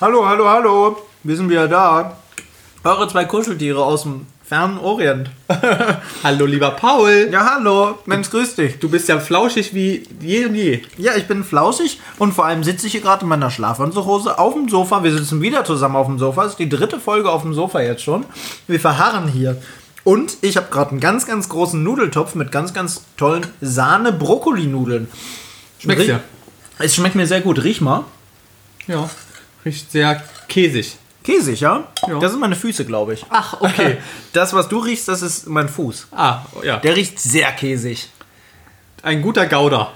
[0.00, 0.96] Hallo, hallo, hallo.
[1.22, 2.16] Wir sind wieder da.
[2.84, 5.28] Eure zwei Kuscheltiere aus dem fernen Orient.
[6.22, 7.28] Hallo, lieber Paul.
[7.32, 7.98] Ja, hallo.
[8.06, 8.78] Mensch, grüß dich.
[8.78, 10.82] Du bist ja flauschig wie je und je.
[10.96, 14.54] Ja, ich bin flauschig und vor allem sitze ich hier gerade in meiner Schlafanzughose auf
[14.54, 15.02] dem Sofa.
[15.02, 16.44] Wir sitzen wieder zusammen auf dem Sofa.
[16.44, 18.24] Das ist die dritte Folge auf dem Sofa jetzt schon.
[18.68, 19.60] Wir verharren hier.
[20.04, 25.08] Und ich habe gerade einen ganz, ganz großen Nudeltopf mit ganz, ganz tollen Sahne-Brokkoli-Nudeln.
[25.80, 26.20] Schmeckt's Rie- dir?
[26.78, 27.64] Es schmeckt mir sehr gut.
[27.64, 28.04] Riech mal.
[28.86, 29.10] Ja.
[29.66, 30.96] Riecht sehr käsig.
[31.24, 31.88] Käsig, ja?
[32.06, 32.18] Ja.
[32.20, 33.26] Das sind meine Füße, glaube ich.
[33.30, 33.96] Ach, okay.
[34.32, 36.06] Das, was du riechst, das ist mein Fuß.
[36.12, 36.76] ah, ja.
[36.78, 38.08] Der riecht sehr käsig.
[39.02, 39.90] Ein guter Gouda.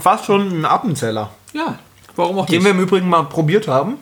[0.00, 1.30] Fast schon ein Appenzeller.
[1.52, 1.78] Ja.
[2.16, 2.64] Warum auch Den nicht?
[2.64, 3.96] wir im Übrigen mal probiert haben.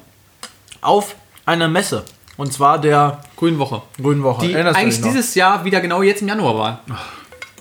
[0.80, 1.14] Auf
[1.46, 2.04] einer Messe.
[2.36, 3.82] Und zwar der Grünwoche.
[4.00, 4.46] Grünwoche.
[4.46, 6.80] Die Erinnerst eigentlich dieses Jahr wieder genau jetzt im Januar war.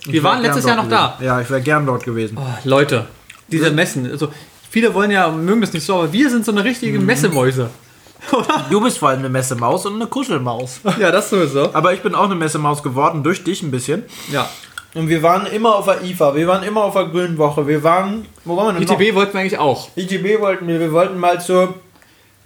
[0.05, 1.07] Wir waren letztes Jahr noch da.
[1.17, 1.25] gewesen.
[1.25, 2.37] Ja, ich wäre gern dort gewesen.
[2.39, 3.07] Oh, Leute,
[3.47, 4.09] diese Messen.
[4.09, 4.31] Also,
[4.71, 7.05] viele wollen ja, mögen das nicht so, aber wir sind so eine richtige Mhm.
[7.05, 7.69] Messemäuse.
[8.69, 10.79] Du bist vor allem eine Messemaus und eine Kuschelmaus.
[10.99, 11.73] Ja, das sowieso.
[11.73, 14.03] Aber ich bin auch eine Messemaus geworden, durch dich ein bisschen.
[14.31, 14.47] Ja.
[14.93, 18.25] Und wir waren immer auf der IFA, wir waren immer auf der Grünwoche, wir waren.
[18.45, 19.87] Wo waren wir denn ITB wollten wir eigentlich auch.
[19.87, 19.97] noch?
[19.97, 21.73] ITB wollten wir, wir wollten mal zur.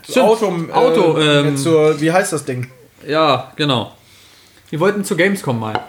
[0.08, 2.68] Stimmt, Auto, Auto, äh, ähm, zur, wie heißt das Ding?
[3.06, 3.92] Ja, genau.
[4.70, 5.82] Wir wollten zu Gamescom mal.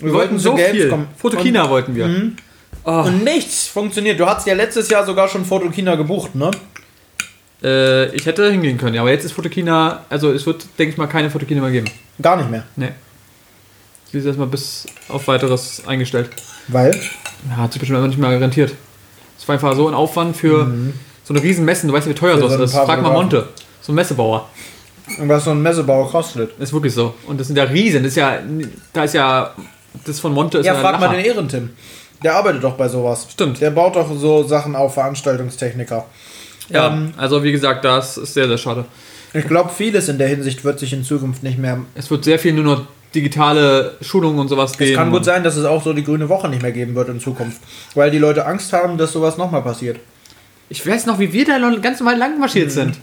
[0.00, 0.72] Wir, wollten zu so viel.
[0.72, 1.06] Gamescom.
[1.16, 2.32] Fotokina wollten wir.
[2.84, 4.18] Oh, Und nichts funktioniert.
[4.18, 6.50] Du hast ja letztes Jahr sogar schon Fotokina gebucht, ne?
[7.62, 10.98] äh, ich hätte hingehen können, ja, aber jetzt ist Fotokina, also es wird, denke ich
[10.98, 11.90] mal, keine Fotokina mehr geben.
[12.20, 12.64] Gar nicht mehr.
[12.76, 12.90] Nee.
[14.10, 16.30] Sie ist erstmal bis auf weiteres eingestellt.
[16.68, 16.98] Weil?
[17.48, 18.74] Ja, hat sich bestimmt einfach nicht mehr garantiert.
[19.38, 20.70] Es war einfach so ein Aufwand für
[21.24, 21.88] so eine riesen Messen.
[21.88, 22.40] Du weißt ja, wie teuer Mhm.
[22.40, 22.86] Für sowas so ist.
[22.86, 23.12] Frag mal.
[23.12, 23.48] Monte.
[23.80, 24.48] So ein Messebauer.
[25.18, 26.58] Und was so ein Messebauer kostet.
[26.58, 27.14] Ist wirklich so.
[27.26, 28.02] Und das sind ja riesen.
[28.02, 28.38] Das ist ja,
[28.92, 29.54] da ist ja,
[30.04, 31.70] das von Monte ist Ja, ja, frag mal den Ehrentim.
[32.22, 33.26] Der arbeitet doch bei sowas.
[33.30, 33.60] Stimmt.
[33.60, 36.04] Der baut doch so Sachen auf, Veranstaltungstechniker.
[36.68, 38.84] Ja, Ähm, also wie gesagt, das ist sehr, sehr schade.
[39.32, 41.78] Ich glaube, vieles in der Hinsicht wird sich in Zukunft nicht mehr.
[41.94, 42.82] Es wird sehr viel nur noch
[43.14, 44.90] digitale Schulungen und sowas geben.
[44.92, 47.08] Es kann gut sein, dass es auch so die grüne Woche nicht mehr geben wird
[47.08, 47.60] in Zukunft.
[47.94, 49.98] Weil die Leute Angst haben, dass sowas nochmal passiert.
[50.68, 52.70] Ich weiß noch, wie wir da noch ganz normal lang marschiert Mhm.
[52.70, 52.98] sind.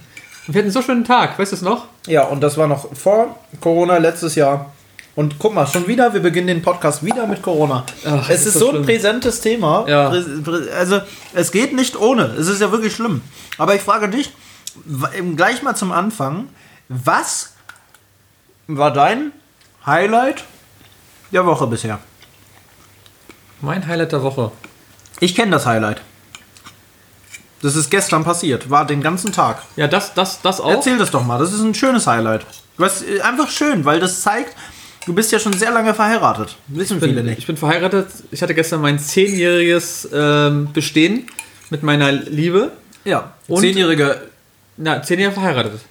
[0.48, 1.88] Wir hatten so schönen Tag, weißt du es noch?
[2.08, 4.72] Ja, und das war noch vor Corona letztes Jahr.
[5.18, 7.84] Und guck mal, schon wieder, wir beginnen den Podcast wieder mit Corona.
[8.06, 9.84] Ach, es ist das so ein präsentes Thema.
[9.88, 10.10] Ja.
[10.10, 11.02] Also,
[11.34, 12.26] es geht nicht ohne.
[12.38, 13.22] Es ist ja wirklich schlimm.
[13.58, 14.32] Aber ich frage dich,
[15.36, 16.50] gleich mal zum Anfang,
[16.88, 17.54] was
[18.68, 19.32] war dein
[19.88, 20.44] Highlight
[21.32, 21.98] der Woche bisher?
[23.60, 24.52] Mein Highlight der Woche.
[25.20, 26.00] Ich kenne das Highlight.
[27.64, 29.64] Das ist gestern passiert, war den ganzen Tag.
[29.78, 30.70] Ja, das, das, das auch.
[30.70, 32.46] Erzähl das doch mal, das ist ein schönes Highlight.
[32.78, 34.56] Was, äh, einfach schön, weil das zeigt,
[35.08, 36.56] du bist ja schon sehr lange verheiratet.
[36.68, 37.40] Wissen Ich bin, viele nicht.
[37.40, 38.08] ich bin verheiratet.
[38.30, 41.26] Ich hatte gestern mein zehnjähriges ähm, Bestehen
[41.72, 42.72] mit meiner Liebe.
[43.06, 44.22] Ja, Und- zehnjährige.
[44.78, 45.82] Na, zehn Jahre verheiratet.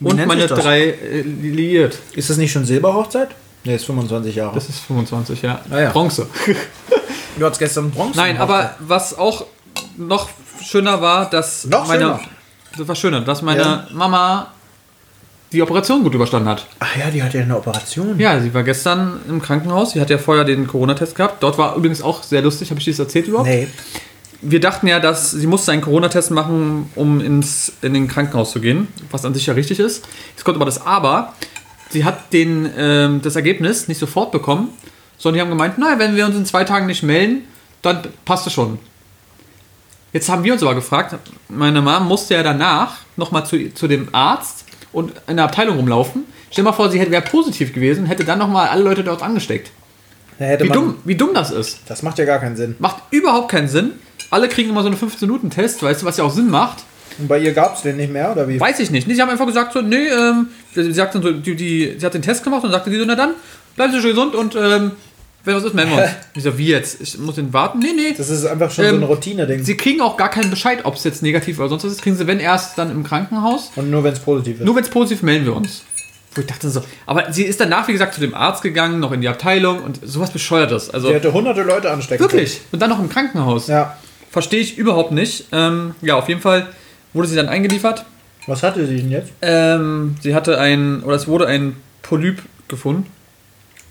[0.00, 1.98] Wie Und meine drei äh, liiert.
[2.12, 3.28] Ist das nicht schon Silberhochzeit?
[3.64, 4.54] Ne, ist 25 Jahre.
[4.54, 5.60] Das ist 25, ja.
[5.70, 5.90] Ah, ja.
[5.90, 6.26] Bronze.
[7.38, 8.16] du hattest gestern Bronze.
[8.18, 9.46] Nein, aber was auch
[9.96, 10.28] noch
[10.62, 12.20] schöner war, dass Noch meine, schöner?
[12.76, 13.86] das war schöner, dass meine Ja.
[13.92, 14.52] Mama
[15.52, 16.66] die Operation gut überstanden hat.
[16.78, 18.18] Ach ja, die hat ja eine Operation.
[18.18, 19.92] Ja, sie war gestern im Krankenhaus.
[19.92, 21.42] Sie hat ja vorher den Corona-Test gehabt.
[21.42, 22.70] Dort war übrigens auch sehr lustig.
[22.70, 23.48] Habe ich dir das erzählt überhaupt?
[23.48, 23.68] Nee.
[24.40, 28.60] Wir dachten ja, dass sie musste einen Corona-Test machen, um ins in den Krankenhaus zu
[28.60, 30.06] gehen, was an sich ja richtig ist.
[30.36, 31.34] Es kommt aber das Aber.
[31.90, 34.68] Sie hat den, ähm, das Ergebnis nicht sofort bekommen,
[35.16, 37.44] sondern die haben gemeint, naja, wenn wir uns in zwei Tagen nicht melden,
[37.80, 38.78] dann passt es schon.
[40.12, 41.16] Jetzt haben wir uns aber gefragt,
[41.48, 44.64] meine Mom musste ja danach nochmal zu, zu dem Arzt
[44.98, 46.24] und in der Abteilung rumlaufen.
[46.50, 49.22] Stell dir mal vor, sie hätte wäre positiv gewesen, hätte dann nochmal alle Leute dort
[49.22, 49.70] angesteckt.
[50.38, 51.80] Hätte Wie man, dumm, wie dumm das ist.
[51.86, 52.76] Das macht ja gar keinen Sinn.
[52.78, 53.92] Macht überhaupt keinen Sinn.
[54.30, 56.84] Alle kriegen immer so einen 15-Minuten-Test, weißt du, was ja auch Sinn macht.
[57.18, 58.60] Und bei ihr gab es den nicht mehr, oder wie?
[58.60, 59.08] Weiß ich nicht.
[59.08, 62.14] Sie haben einfach gesagt so, nee, ähm, sie sagt dann so, die, die, sie hat
[62.14, 63.32] den Test gemacht und sagte die so, na dann,
[63.74, 64.92] bleiben Sie schön gesund und ähm,
[65.56, 66.10] was ist, melden wir uns.
[66.34, 67.00] Ich so, wie jetzt?
[67.00, 67.78] Ich muss den warten?
[67.80, 68.14] Nee, nee.
[68.16, 69.64] Das ist einfach schon Ähm, so ein Routine-Ding.
[69.64, 72.02] Sie kriegen auch gar keinen Bescheid, ob es jetzt negativ oder sonst was ist.
[72.02, 73.70] Kriegen sie, wenn erst, dann im Krankenhaus.
[73.76, 74.64] Und nur wenn es positiv ist.
[74.64, 75.82] Nur wenn es positiv melden wir uns.
[76.34, 79.12] Wo ich dachte so, aber sie ist danach, wie gesagt, zu dem Arzt gegangen, noch
[79.12, 80.90] in die Abteilung und sowas bescheuertes.
[80.90, 82.60] Also Die hätte hunderte Leute anstecken wirklich.
[82.70, 83.66] Und dann noch im Krankenhaus.
[83.66, 83.78] können.
[83.78, 83.96] Ja.
[84.30, 85.46] Verstehe ich überhaupt nicht.
[85.52, 86.66] Ähm, ja, auf jeden Fall
[87.14, 88.04] wurde sie dann eingeliefert.
[88.46, 89.32] Was hatte sie denn jetzt?
[89.42, 93.06] Ähm, sie hatte ein, oder es wurde ein Polyp gefunden.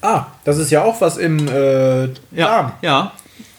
[0.01, 2.73] Ah, das ist ja auch was im äh, Darm.
[2.81, 3.11] Ja.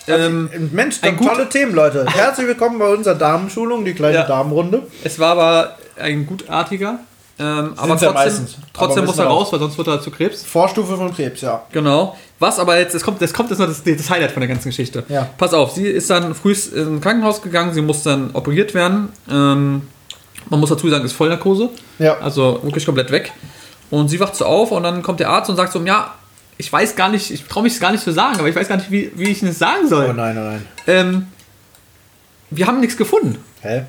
[0.07, 2.07] Ähm, Mensch, ein gut- tolle Themen, Leute.
[2.09, 4.23] Herzlich willkommen bei unserer Damenschulung, die kleine Ja.
[4.27, 4.83] Damenrunde.
[5.05, 7.01] es war aber ein gutartiger.
[7.41, 8.57] Ähm, aber ja trotzdem, meistens.
[8.73, 10.45] trotzdem Aber muss er raus, weil sonst wird er zu Krebs.
[10.45, 11.63] Vorstufe von Krebs, ja.
[11.71, 12.17] Genau.
[12.41, 14.71] Was aber jetzt, das kommt, das kommt jetzt noch das, das Highlight von der ganzen
[14.71, 15.05] Geschichte.
[15.09, 15.29] Ja.
[15.39, 19.11] Pass auf, sie ist dann früh ins Krankenhaus gegangen, sie muss dann operiert werden.
[19.31, 19.83] Ähm,
[20.49, 21.69] Man muss dazu sagen, ist Vollnarkose.
[22.01, 22.19] Ja.
[22.19, 23.33] Also wirklich komplett weg.
[23.91, 26.15] Und sie wacht so auf und dann kommt der Arzt und sagt so, ja,
[26.59, 28.69] ich weiß gar nicht, ich traue mich es gar nicht zu sagen, aber ich weiß
[28.69, 30.09] gar nicht, wie, wie ich es sagen soll.
[30.11, 30.67] Oh nein, oh nein.
[30.87, 31.27] Ähm,
[32.51, 33.39] wir haben nichts gefunden.
[33.63, 33.85] Hä?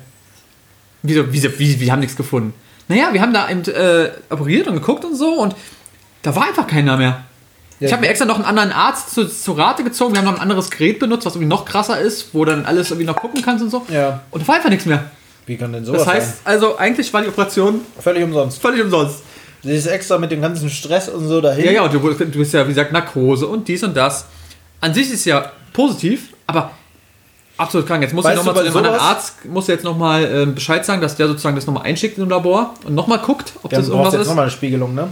[1.02, 2.54] Wieso, wieso, wie, wir haben nichts gefunden?
[2.88, 5.54] Naja, wir haben da eben äh, operiert und geguckt und so und
[6.22, 7.24] da war einfach keiner mehr.
[7.80, 10.12] Ja, ich habe mir extra noch einen anderen Arzt zu, zu Rate gezogen.
[10.12, 12.90] Wir haben noch ein anderes Gerät benutzt, was irgendwie noch krasser ist, wo dann alles
[12.90, 13.86] irgendwie noch gucken kannst und so.
[13.88, 14.20] Ja.
[14.30, 15.10] Und da war einfach nichts mehr.
[15.46, 18.02] Wie kann denn sowas Das heißt, also eigentlich war die Operation sein?
[18.02, 18.60] Völlig umsonst.
[18.60, 19.22] völlig umsonst.
[19.62, 21.64] Sie ist extra mit dem ganzen Stress und so dahin.
[21.64, 24.26] Ja, ja, und du, du bist ja, wie gesagt, Narkose und dies und das.
[24.80, 26.70] An sich ist ja positiv, aber
[27.58, 28.02] absolut krank.
[28.02, 31.16] Jetzt muss ich nochmal zu dem anderen Arzt, muss jetzt nochmal äh, Bescheid sagen, dass
[31.16, 34.22] der sozusagen das nochmal einschickt im Labor und nochmal guckt, ob Dann das irgendwas jetzt
[34.22, 34.28] ist.
[34.28, 35.08] nochmal eine Spiegelung, ne?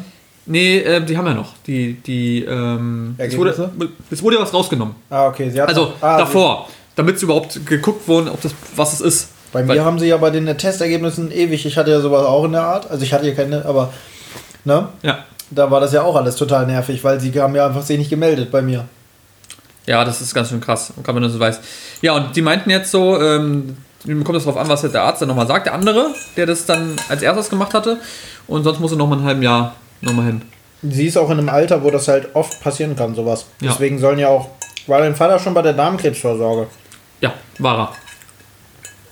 [0.47, 1.53] Nee, äh, die haben ja noch.
[1.67, 3.71] Die, die, ähm, es wurde,
[4.11, 4.95] es wurde ja was rausgenommen.
[5.11, 5.51] Ah, okay.
[5.51, 9.29] Sie hat Also ah, davor, damit überhaupt geguckt wurde, ob das, was es ist.
[9.53, 11.67] Bei mir Weil- haben sie ja bei den Testergebnissen ewig.
[11.67, 12.91] Ich hatte ja sowas auch in der Art.
[12.91, 13.93] Also ich hatte hier keine, aber
[14.65, 14.89] ne?
[15.03, 15.19] Ja.
[15.51, 18.11] Da war das ja auch alles total nervig, weil sie haben ja einfach sich nicht
[18.11, 18.85] gemeldet bei mir.
[19.87, 21.63] Ja, das ist ganz schön krass, gerade wenn du so weißt.
[22.03, 25.23] Ja, und die meinten jetzt so, ähm, kommt es darauf an, was jetzt der Arzt
[25.23, 27.99] dann nochmal sagt, der andere, der das dann als erstes gemacht hatte.
[28.47, 30.43] Und sonst muss er nochmal ein halben Jahr nochmal hin.
[30.83, 33.47] Sie ist auch in einem Alter, wo das halt oft passieren kann, sowas.
[33.63, 33.71] Ja.
[33.73, 34.51] Deswegen sollen ja auch,
[34.87, 36.67] war dein Vater schon bei der Darmkrebsvorsorge?
[37.23, 37.93] Ja, war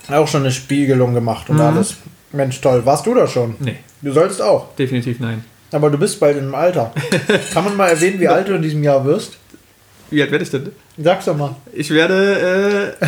[0.09, 0.19] er.
[0.21, 1.61] Auch schon eine Spiegelung gemacht und Mhm.
[1.63, 1.95] alles.
[2.31, 2.85] Mensch, toll.
[2.85, 3.55] Warst du da schon?
[3.59, 4.73] Nee, Du sollst auch.
[4.75, 5.43] definitiv nein.
[5.71, 6.93] Aber du bist bald in einem Alter.
[7.53, 9.33] Kann man mal erwähnen, wie alt du in diesem Jahr wirst?
[10.09, 10.71] Wie alt werde ich denn?
[10.97, 11.55] Sag's doch mal.
[11.73, 13.05] Ich werde, äh,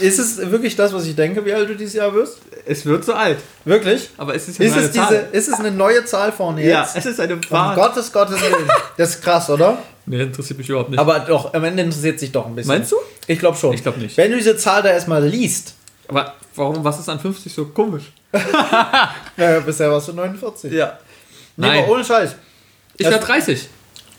[0.04, 2.38] Ist es wirklich das, was ich denke, wie alt du dieses Jahr wirst?
[2.66, 3.38] es wird so alt.
[3.64, 4.10] Wirklich?
[4.18, 6.96] Aber es ist ja Ist es, diese, ist es eine neue Zahl vorne Ja, jetzt?
[6.96, 7.74] es ist eine Um Wahl.
[7.76, 8.68] Gottes, Gottes Willen.
[8.96, 9.78] Das ist krass, oder?
[10.06, 10.98] Nee, interessiert mich überhaupt nicht.
[10.98, 12.74] Aber doch, am Ende interessiert sich doch ein bisschen.
[12.74, 12.96] Meinst du?
[13.26, 13.72] Ich glaube schon.
[13.74, 14.16] Ich glaub nicht.
[14.16, 15.74] Wenn du diese Zahl da erstmal liest,
[16.08, 18.12] Aber warum, was ist an 50 so komisch?
[19.36, 20.72] ja, bisher warst du 49.
[20.72, 20.98] Ja.
[21.56, 21.84] Nee, Nein.
[21.84, 22.34] aber ohne Scheiß.
[22.96, 23.68] Ich werde 30.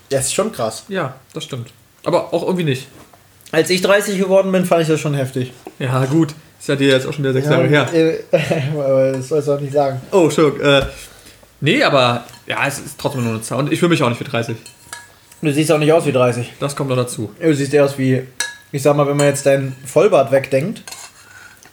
[0.09, 0.85] Das ist schon krass.
[0.87, 1.71] Ja, das stimmt.
[2.03, 2.87] Aber auch irgendwie nicht.
[3.51, 5.51] Als ich 30 geworden bin, fand ich das schon heftig.
[5.79, 6.33] Ja, gut.
[6.59, 7.87] Ist ja dir jetzt auch schon wieder sechs Jahre her.
[7.93, 8.19] äh,
[8.73, 10.01] aber das sollst du auch nicht sagen.
[10.11, 10.61] Oh, Entschuldigung.
[10.61, 10.85] Äh,
[11.61, 13.59] nee, aber ja, es ist trotzdem nur eine Zahl.
[13.59, 14.57] Und ich fühle mich auch nicht für 30.
[15.41, 16.53] Du siehst auch nicht aus wie 30.
[16.59, 17.31] Das kommt noch dazu.
[17.39, 18.23] Du siehst eher aus wie,
[18.71, 20.83] ich sag mal, wenn man jetzt dein Vollbart wegdenkt,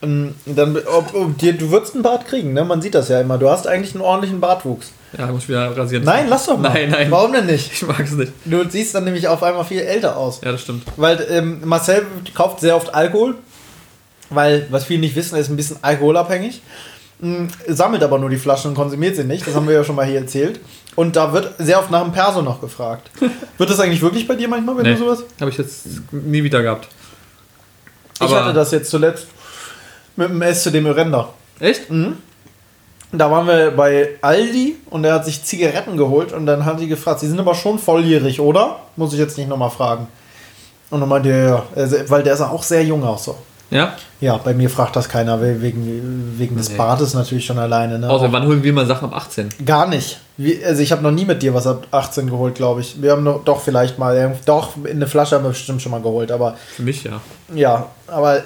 [0.00, 2.64] dann, ob, ob, dir, du würdest einen Bart kriegen, ne?
[2.64, 3.38] Man sieht das ja immer.
[3.38, 4.92] Du hast eigentlich einen ordentlichen Bartwuchs.
[5.16, 6.04] Ja, muss ich wieder rasieren.
[6.04, 6.68] Nein, lass doch mal.
[6.72, 7.10] Nein, nein.
[7.10, 7.72] Warum denn nicht?
[7.72, 8.32] Ich mag es nicht.
[8.44, 10.40] Du siehst dann nämlich auf einmal viel älter aus.
[10.44, 10.84] Ja, das stimmt.
[10.96, 13.36] Weil ähm, Marcel kauft sehr oft Alkohol,
[14.30, 16.60] weil, was viele nicht wissen, er ist ein bisschen alkoholabhängig.
[17.20, 19.46] Mm, Sammelt aber nur die Flaschen und konsumiert sie nicht.
[19.46, 20.60] Das haben wir ja schon mal hier erzählt.
[20.96, 23.10] Und da wird sehr oft nach dem Perso noch gefragt.
[23.58, 25.24] wird das eigentlich wirklich bei dir manchmal, wenn Nee, du sowas?
[25.40, 26.88] habe ich jetzt nie wieder gehabt.
[28.22, 29.28] ich hatte das jetzt zuletzt
[30.16, 31.28] mit dem S zu dem Render.
[31.60, 31.90] Echt?
[33.12, 36.88] Da waren wir bei Aldi und er hat sich Zigaretten geholt und dann hat die
[36.88, 38.80] gefragt, sie sind aber schon volljährig, oder?
[38.96, 40.08] Muss ich jetzt nicht nochmal fragen.
[40.90, 43.36] Und dann meinte er, ja, Also, weil der ist auch sehr jung auch so.
[43.70, 43.94] Ja?
[44.20, 46.76] Ja, bei mir fragt das keiner we- wegen, wegen des Nee.
[46.76, 47.98] Bartes natürlich schon alleine.
[47.98, 48.08] Ne?
[48.08, 49.48] Außer wann holen wir mal Sachen ab 18?
[49.64, 50.20] Gar nicht.
[50.66, 53.00] Also ich habe noch nie mit dir was ab 18 geholt, glaube ich.
[53.02, 56.00] Wir haben noch, doch vielleicht mal, doch in eine Flasche haben wir bestimmt schon mal
[56.02, 57.20] geholt, aber Für mich ja.
[57.54, 58.42] ja, aber äh,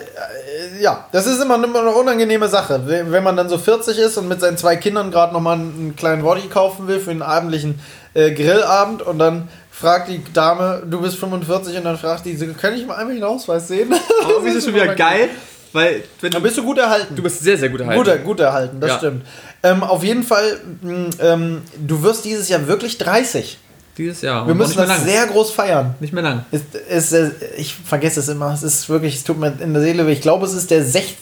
[0.81, 2.81] ja, das ist immer, eine unangenehme Sache.
[2.87, 6.23] Wenn man dann so 40 ist und mit seinen zwei Kindern gerade nochmal einen kleinen
[6.23, 7.80] Body kaufen will für einen abendlichen
[8.14, 9.49] äh, Grillabend und dann
[9.80, 13.25] fragt die Dame, du bist 45 und dann fragt die, kann ich mal einmal den
[13.25, 13.92] Ausweis sehen?
[14.22, 15.28] Aber irgendwie ist es schon wieder geil,
[15.72, 17.14] weil wenn Dann du, bist du gut erhalten.
[17.16, 18.04] du bist sehr, sehr gut erhalten.
[18.04, 18.99] Gut, gut erhalten, das Ja.
[18.99, 19.26] stimmt.
[19.62, 23.58] Ähm, auf jeden Fall, mh, ähm, du wirst dieses Jahr wirklich 30.
[23.96, 24.46] Dieses Jahr.
[24.46, 25.04] Wir müssen das lang.
[25.04, 25.94] sehr groß feiern.
[26.00, 26.44] Nicht mehr lang.
[26.50, 28.52] Es, es, äh, ich vergesse es immer.
[28.54, 30.12] Es ist wirklich, es tut mir in der Seele weh.
[30.12, 31.16] Ich glaube, es ist der 16.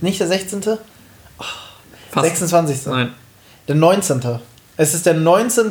[0.00, 0.62] Nicht der 16.
[2.10, 2.26] Fast.
[2.26, 2.86] 26.
[2.86, 3.12] Nein.
[3.66, 4.20] Der 19.
[4.76, 5.70] Es ist der 19.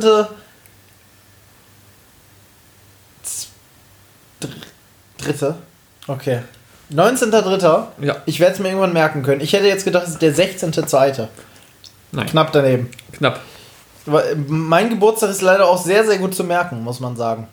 [5.24, 5.54] Dritte.
[6.06, 6.40] Okay.
[6.92, 7.86] 19.3.
[8.00, 8.16] Ja.
[8.26, 9.40] Ich werde es mir irgendwann merken können.
[9.40, 11.28] Ich hätte jetzt gedacht, es ist der 16.2.
[12.12, 12.26] Nein.
[12.26, 12.90] Knapp daneben.
[13.12, 13.40] Knapp.
[14.06, 17.46] Aber äh, Mein Geburtstag ist leider auch sehr, sehr gut zu merken, muss man sagen.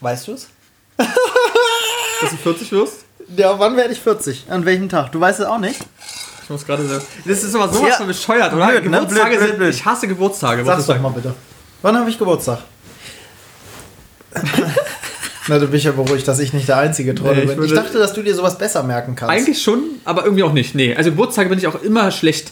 [0.00, 0.48] Weißt du es?
[0.96, 3.04] Dass du 40 wirst?
[3.36, 4.46] Ja, wann werde ich 40?
[4.48, 5.10] An welchem Tag?
[5.10, 5.80] Du weißt es auch nicht?
[6.44, 7.00] Ich muss gerade so.
[7.24, 7.96] Das ist aber sowas Ja.
[7.96, 8.68] von bescheuert, oder?
[8.68, 8.90] Blöd, ne?
[9.00, 9.58] Geburtstage Blöd, blöd, sind.
[9.58, 9.74] blöd.
[9.74, 10.64] Ich hasse Geburtstage.
[10.64, 11.02] Sag's ich doch sagen.
[11.02, 11.34] mal bitte.
[11.82, 12.60] Wann habe ich Geburtstag?
[15.48, 17.64] Na, du bist ja beruhigt, dass ich nicht der einzige Trolle Nee, bin.
[17.64, 19.32] Ich dachte, dass du dir sowas besser merken kannst.
[19.32, 20.74] Eigentlich schon, aber irgendwie auch nicht.
[20.74, 22.50] Nee, also Geburtstage bin ich auch immer schlecht.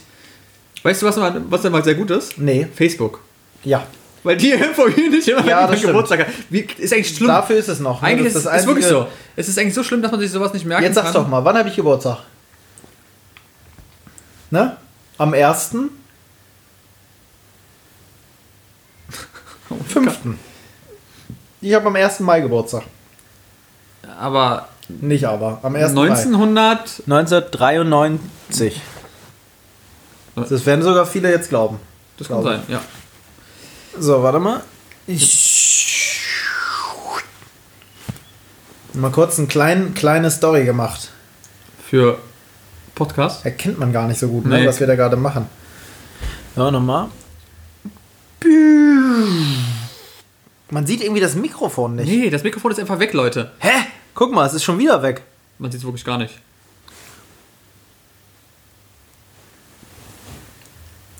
[0.83, 2.37] Weißt du, was, mal, was dann mal sehr gut ist?
[2.37, 2.67] Nee.
[2.73, 3.19] Facebook.
[3.63, 3.85] Ja.
[4.23, 6.27] Weil die informieren nicht immer, Ja, wenn Geburtstag.
[6.49, 7.27] Wie, ist eigentlich schlimm.
[7.27, 8.01] Dafür ist es noch.
[8.01, 8.07] ne?
[8.07, 9.07] eigentlich Das ist es wirklich einzige- so.
[9.35, 11.23] Es ist eigentlich so schlimm, dass man sich sowas nicht merken Jetzt sag's kann.
[11.23, 12.19] doch mal, wann habe ich Geburtstag?
[14.51, 14.77] Ne?
[15.17, 15.71] am 1.
[19.69, 20.19] Oh 5.
[21.65, 22.19] Ich habe am 1.
[22.19, 22.83] Mai Geburtstag.
[24.19, 25.93] Aber Nicht aber, am 1.
[25.93, 26.03] Mai.
[26.09, 27.01] 1900.
[27.07, 28.79] 1993.
[30.35, 31.79] Das werden sogar viele jetzt glauben.
[32.17, 32.81] Das kann Glaube sein, ja.
[33.97, 34.61] So, warte mal.
[35.07, 36.21] Ich
[38.93, 41.09] mal kurz eine klein, kleine Story gemacht.
[41.89, 42.19] Für
[42.93, 43.43] Podcast.
[43.43, 44.67] Erkennt man gar nicht so gut, ne, Nee.
[44.67, 45.49] was wir da gerade machen.
[46.55, 47.07] Ja, nochmal.
[50.75, 52.09] Man sieht irgendwie das Mikrofon nicht.
[52.09, 53.49] Nee, das Mikrofon ist einfach weg, Leute.
[53.59, 53.69] Hä?
[54.13, 55.21] Guck mal, es ist schon wieder weg.
[55.57, 56.33] Man sieht es wirklich gar nicht.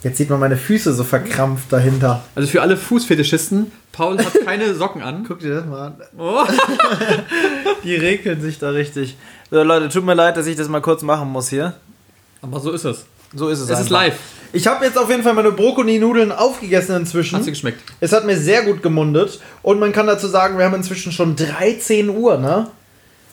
[0.03, 2.25] Jetzt sieht man meine Füße so verkrampft dahinter.
[2.35, 5.23] Also für alle Fußfetischisten, Paul hat keine Socken an.
[5.25, 5.95] Guck dir das mal an.
[6.17, 6.43] Oh.
[7.85, 9.15] Die rekeln sich da richtig.
[9.51, 11.75] So, Leute, tut mir leid, dass ich das mal kurz machen muss hier.
[12.41, 13.05] Aber so ist es.
[13.33, 13.91] So ist es Es ist einfach.
[13.91, 14.19] live.
[14.53, 17.37] Ich habe jetzt auf jeden Fall meine Brokkoli-Nudeln aufgegessen inzwischen.
[17.37, 17.81] Hat sie geschmeckt.
[17.99, 19.39] Es hat mir sehr gut gemundet.
[19.61, 22.67] Und man kann dazu sagen, wir haben inzwischen schon 13 Uhr, ne?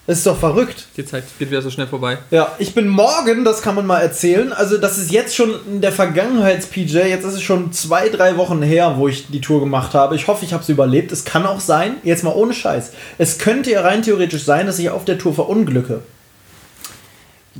[0.04, 0.86] Das ist doch verrückt.
[0.96, 2.18] Die Zeit geht wieder so schnell vorbei.
[2.32, 4.52] Ja, ich bin morgen, das kann man mal erzählen.
[4.52, 6.98] Also, das ist jetzt schon in der Vergangenheits-PJ.
[7.08, 10.16] Jetzt ist es schon zwei, drei Wochen her, wo ich die Tour gemacht habe.
[10.16, 11.12] Ich hoffe, ich habe es überlebt.
[11.12, 12.90] Es kann auch sein, jetzt mal ohne Scheiß.
[13.18, 16.02] Es könnte ja rein theoretisch sein, dass ich auf der Tour verunglücke.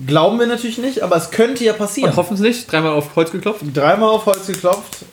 [0.07, 2.11] Glauben wir natürlich nicht, aber es könnte ja passieren.
[2.11, 3.63] Und hoffentlich dreimal auf Holz geklopft.
[3.75, 5.05] Dreimal auf Holz geklopft.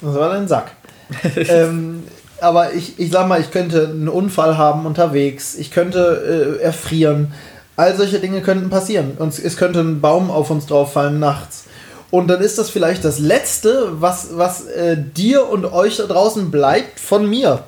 [0.00, 0.72] Das war dein Sack.
[1.48, 2.04] ähm,
[2.40, 5.56] aber ich, ich sag mal, ich könnte einen Unfall haben unterwegs.
[5.56, 7.32] Ich könnte äh, erfrieren.
[7.76, 9.12] All solche Dinge könnten passieren.
[9.18, 11.64] Und es- es könnte ein Baum auf uns drauf fallen nachts.
[12.10, 16.50] Und dann ist das vielleicht das Letzte, was, was äh, dir und euch da draußen
[16.50, 17.64] bleibt von mir.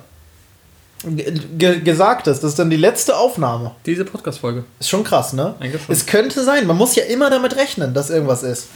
[1.03, 2.43] Ge ge gesagt ist.
[2.43, 3.71] Das ist dann die letzte Aufnahme.
[3.85, 4.65] Diese Podcast-Folge.
[4.79, 5.55] Ist schon krass, ne?
[5.59, 5.93] Eigentlich schon.
[5.93, 6.67] Es könnte sein.
[6.67, 8.67] Man muss ja immer damit rechnen, dass irgendwas ist.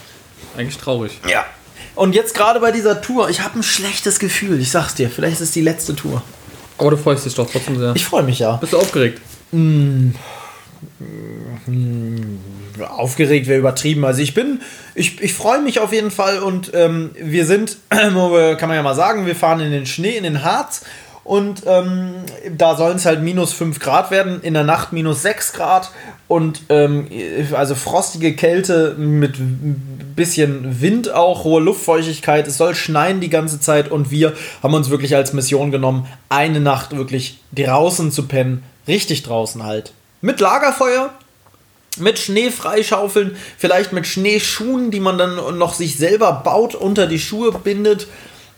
[0.57, 1.19] Eigentlich traurig.
[1.29, 1.45] Ja.
[1.93, 4.59] Und jetzt gerade bei dieser Tour, ich habe ein schlechtes Gefühl.
[4.59, 6.23] Ich sag's dir, vielleicht ist es die letzte Tour.
[6.77, 7.95] Aber du freust dich doch trotzdem sehr.
[7.95, 8.57] Ich freue mich ja.
[8.57, 9.21] Bist du aufgeregt?
[12.97, 14.03] Aufgeregt wäre übertrieben.
[14.03, 14.61] Also ich bin,
[14.93, 18.95] ich, ich freue mich auf jeden Fall und ähm, wir sind, kann man ja mal
[18.95, 20.81] sagen, wir fahren in den Schnee, in den Harz
[21.25, 22.13] und ähm,
[22.55, 25.89] da sollen es halt minus 5 Grad werden, in der Nacht minus 6 Grad
[26.27, 27.07] und ähm,
[27.53, 33.59] also frostige Kälte mit ein bisschen Wind auch, hohe Luftfeuchtigkeit, es soll schneien die ganze
[33.59, 38.63] Zeit und wir haben uns wirklich als Mission genommen, eine Nacht wirklich draußen zu pennen,
[38.87, 39.93] richtig draußen halt.
[40.21, 41.09] Mit Lagerfeuer,
[41.97, 47.19] mit Schnee freischaufeln, vielleicht mit Schneeschuhen, die man dann noch sich selber baut, unter die
[47.19, 48.07] Schuhe bindet.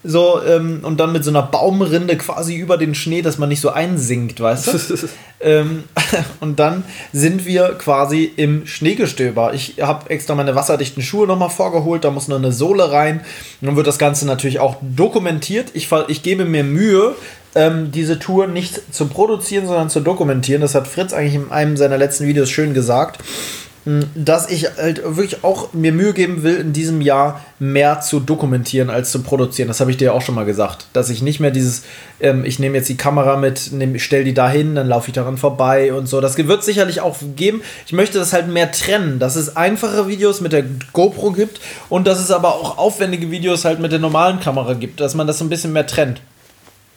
[0.03, 3.61] So, ähm, und dann mit so einer Baumrinde quasi über den Schnee, dass man nicht
[3.61, 5.07] so einsinkt, weißt du?
[5.41, 5.83] ähm,
[6.39, 9.53] und dann sind wir quasi im Schneegestöber.
[9.53, 13.21] Ich habe extra meine wasserdichten Schuhe nochmal vorgeholt, da muss noch eine Sohle rein.
[13.61, 15.71] Und dann wird das Ganze natürlich auch dokumentiert.
[15.73, 17.15] Ich, ich gebe mir Mühe,
[17.55, 20.61] ähm, diese Tour nicht zu produzieren, sondern zu dokumentieren.
[20.61, 23.19] Das hat Fritz eigentlich in einem seiner letzten Videos schön gesagt
[24.15, 28.89] dass ich halt wirklich auch mir Mühe geben will, in diesem Jahr mehr zu dokumentieren
[28.89, 29.69] als zu produzieren.
[29.69, 30.87] Das habe ich dir auch schon mal gesagt.
[30.91, 31.83] Dass ich nicht mehr dieses,
[32.19, 35.13] ähm, ich nehme jetzt die Kamera mit, nehm, stell die da hin, dann laufe ich
[35.13, 36.19] daran vorbei und so.
[36.19, 37.61] Das wird sicherlich auch geben.
[37.85, 42.07] Ich möchte das halt mehr trennen, dass es einfache Videos mit der GoPro gibt und
[42.07, 45.37] dass es aber auch aufwendige Videos halt mit der normalen Kamera gibt, dass man das
[45.37, 46.19] so ein bisschen mehr trennt.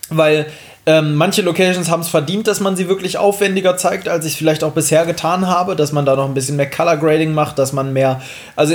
[0.09, 0.47] Weil
[0.87, 4.38] ähm, manche Locations haben es verdient, dass man sie wirklich aufwendiger zeigt, als ich es
[4.38, 7.58] vielleicht auch bisher getan habe, dass man da noch ein bisschen mehr Color Grading macht,
[7.58, 8.22] dass man mehr.
[8.56, 8.75] Also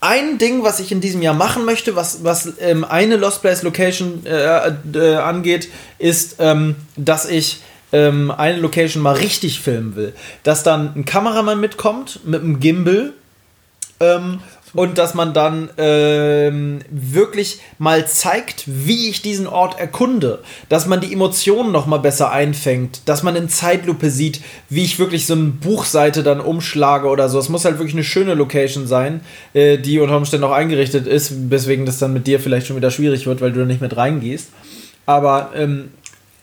[0.00, 3.62] ein Ding, was ich in diesem Jahr machen möchte, was, was ähm, eine Lost Place
[3.62, 10.12] Location äh, äh, angeht, ist, ähm, dass ich ähm, eine Location mal richtig filmen will.
[10.42, 13.14] Dass dann ein Kameramann mitkommt mit einem Gimbal
[14.00, 14.40] ähm,
[14.74, 21.00] und dass man dann ähm, wirklich mal zeigt, wie ich diesen Ort erkunde, dass man
[21.00, 25.34] die Emotionen noch mal besser einfängt, dass man in Zeitlupe sieht, wie ich wirklich so
[25.34, 27.38] eine Buchseite dann umschlage oder so.
[27.38, 29.20] Es muss halt wirklich eine schöne Location sein,
[29.54, 32.90] äh, die unter Umständen auch eingerichtet ist, weswegen das dann mit dir vielleicht schon wieder
[32.90, 34.50] schwierig wird, weil du da nicht mit reingehst.
[35.06, 35.90] Aber ähm,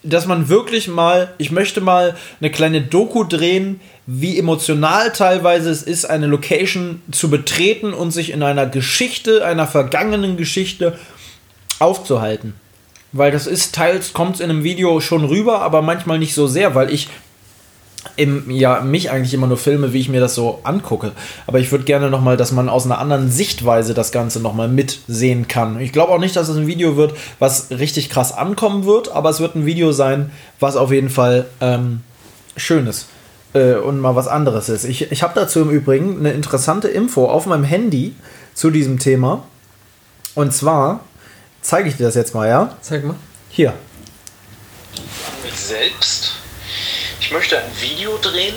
[0.03, 5.81] dass man wirklich mal, ich möchte mal eine kleine Doku drehen, wie emotional teilweise es
[5.81, 11.00] ist, eine Location zu betreten und sich in einer Geschichte, einer vergangenen Geschichte
[11.79, 12.53] aufzuhalten.
[13.13, 16.48] Weil das ist, teils kommt es in einem Video schon rüber, aber manchmal nicht so
[16.48, 17.07] sehr, weil ich
[18.15, 21.13] im, ja, mich eigentlich immer nur filme, wie ich mir das so angucke.
[21.48, 25.48] Aber ich würde gerne nochmal, dass man aus einer anderen Sichtweise das Ganze nochmal mitsehen
[25.48, 25.79] kann.
[25.79, 29.29] Ich glaube auch nicht, dass es ein Video wird, was richtig krass ankommen wird, aber
[29.29, 32.01] es wird ein Video sein, was auf jeden Fall ähm,
[32.57, 33.07] schön ist
[33.53, 34.83] äh, und mal was anderes ist.
[34.83, 38.13] Ich, ich habe dazu im Übrigen eine interessante Info auf meinem Handy.
[38.53, 39.43] zu diesem Thema.
[40.36, 41.01] Und zwar
[41.62, 42.75] zeige ich dir das jetzt mal, ja?
[42.81, 43.15] Zeig mal.
[43.50, 43.74] Hier.
[45.43, 46.42] mich selbst.
[47.24, 48.53] Ich möchte ein Video drehen,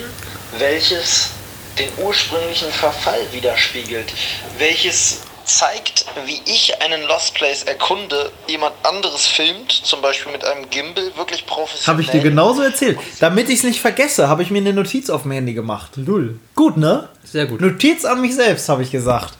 [0.58, 1.30] welches
[1.78, 4.12] den ursprünglichen Verfall widerspiegelt,
[4.58, 10.68] welches zeigt, wie ich einen Lost Place erkunde, jemand anderes filmt, zum Beispiel mit einem
[10.68, 11.86] Gimbal, wirklich professionell.
[11.86, 12.98] Habe ich dir genauso erzählt.
[13.20, 15.92] Damit ich es nicht vergesse, habe ich mir eine Notiz auf dem Handy gemacht.
[15.94, 16.40] Lull.
[16.56, 17.08] Gut, ne?
[17.22, 17.60] Sehr gut.
[17.60, 19.34] Notiz an mich selbst, habe ich gesagt.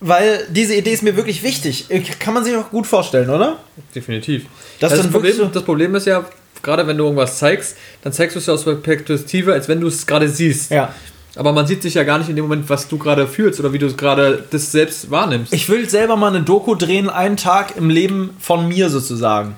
[0.00, 1.86] Weil diese Idee ist mir wirklich wichtig.
[2.18, 3.56] Kann man sich auch gut vorstellen, oder?
[3.94, 4.44] Definitiv.
[4.80, 6.26] Das Das, dann das, Problem, so- das Problem ist ja,
[6.62, 9.80] gerade wenn du irgendwas zeigst, dann zeigst du es ja aus der Perspektive, als wenn
[9.80, 10.70] du es gerade siehst.
[10.70, 10.94] Ja.
[11.36, 13.72] Aber man sieht sich ja gar nicht in dem Moment, was du gerade fühlst oder
[13.72, 15.52] wie du gerade das selbst wahrnimmst.
[15.52, 19.54] Ich will selber mal eine Doku drehen, einen Tag im Leben von mir sozusagen.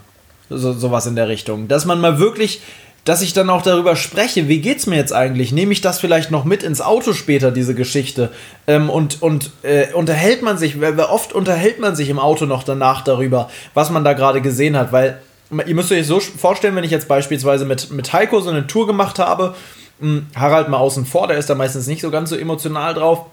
[0.50, 1.68] So, sowas in der Richtung.
[1.68, 2.60] Dass man mal wirklich,
[3.04, 5.50] dass ich dann auch darüber spreche, wie geht's mir jetzt eigentlich?
[5.50, 8.30] Nehme ich das vielleicht noch mit ins Auto später, diese Geschichte?
[8.66, 13.02] Ähm, und und äh, unterhält man sich, oft unterhält man sich im Auto noch danach
[13.02, 15.18] darüber, was man da gerade gesehen hat, weil
[15.66, 18.86] ihr müsst euch so vorstellen, wenn ich jetzt beispielsweise mit, mit Heiko so eine Tour
[18.86, 19.54] gemacht habe,
[20.00, 23.26] mh, Harald mal außen vor, der ist da meistens nicht so ganz so emotional drauf.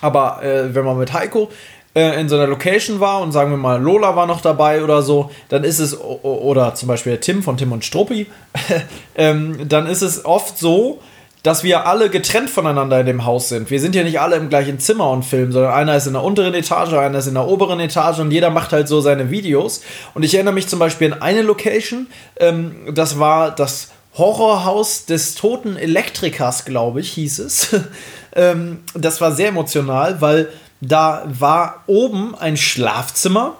[0.00, 1.50] Aber äh, wenn man mit Heiko
[1.94, 5.02] äh, in so einer Location war und sagen wir mal Lola war noch dabei oder
[5.02, 8.26] so, dann ist es, oder zum Beispiel der Tim von Tim und Struppi,
[9.16, 11.00] ähm, dann ist es oft so,
[11.42, 13.70] dass wir alle getrennt voneinander in dem Haus sind.
[13.70, 16.22] Wir sind ja nicht alle im gleichen Zimmer und filmen, sondern einer ist in der
[16.22, 19.82] unteren Etage, einer ist in der oberen Etage und jeder macht halt so seine Videos.
[20.14, 25.34] Und ich erinnere mich zum Beispiel an eine Location, ähm, das war das Horrorhaus des
[25.34, 27.68] toten Elektrikers, glaube ich, hieß es.
[28.34, 30.48] ähm, das war sehr emotional, weil
[30.80, 33.56] da war oben ein Schlafzimmer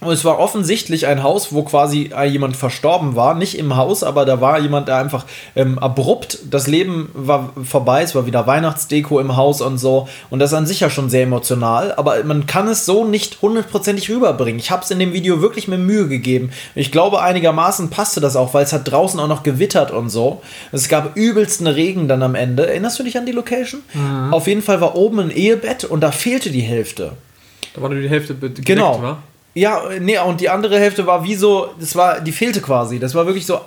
[0.00, 3.34] und es war offensichtlich ein Haus, wo quasi äh, jemand verstorben war.
[3.34, 5.24] Nicht im Haus, aber da war jemand, der einfach
[5.56, 10.08] ähm, abrupt, das Leben war vorbei, es war wieder Weihnachtsdeko im Haus und so.
[10.30, 13.42] Und das ist an sich ja schon sehr emotional, aber man kann es so nicht
[13.42, 14.58] hundertprozentig rüberbringen.
[14.58, 16.50] Ich habe es in dem Video wirklich mir Mühe gegeben.
[16.74, 20.40] Ich glaube, einigermaßen passte das auch, weil es hat draußen auch noch gewittert und so.
[20.72, 22.66] Es gab übelsten Regen dann am Ende.
[22.66, 23.82] Erinnerst du dich an die Location?
[24.30, 27.12] Auf jeden Fall war oben ein Ehebett und da fehlte die Hälfte.
[27.74, 29.00] Da war nur die Hälfte bedeckt, Genau.
[29.02, 29.18] wa?
[29.54, 32.98] Ja, nee, und die andere Hälfte war wie so, das war, die fehlte quasi.
[32.98, 33.60] Das war wirklich so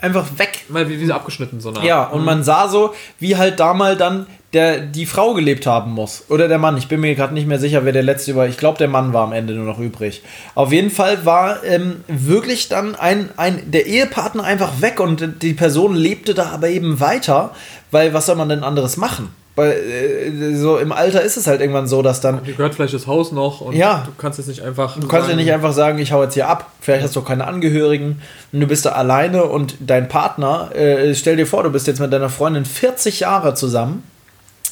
[0.00, 0.64] einfach weg.
[0.68, 3.72] Mal wie, wie so abgeschnitten, so eine Ja, und man sah so, wie halt da
[3.72, 6.24] mal dann der, die Frau gelebt haben muss.
[6.28, 6.76] Oder der Mann.
[6.76, 8.46] Ich bin mir gerade nicht mehr sicher, wer der letzte war.
[8.46, 10.22] Ich glaube, der Mann war am Ende nur noch übrig.
[10.54, 15.54] Auf jeden Fall war ähm, wirklich dann ein, ein, der Ehepartner einfach weg und die
[15.54, 17.54] Person lebte da aber eben weiter,
[17.90, 19.34] weil was soll man denn anderes machen?
[19.54, 22.94] Weil äh, so im Alter ist es halt irgendwann so, dass dann Dir gehört vielleicht
[22.94, 24.04] das Haus noch und Ja.
[24.06, 24.98] du kannst jetzt nicht einfach.
[24.98, 26.70] Du kannst ja nicht einfach sagen, ich hau jetzt hier ab.
[26.80, 31.14] Vielleicht hast du auch keine Angehörigen und du bist da alleine und dein Partner, äh,
[31.14, 34.04] stell dir vor, du bist jetzt mit deiner Freundin 40 Jahre zusammen.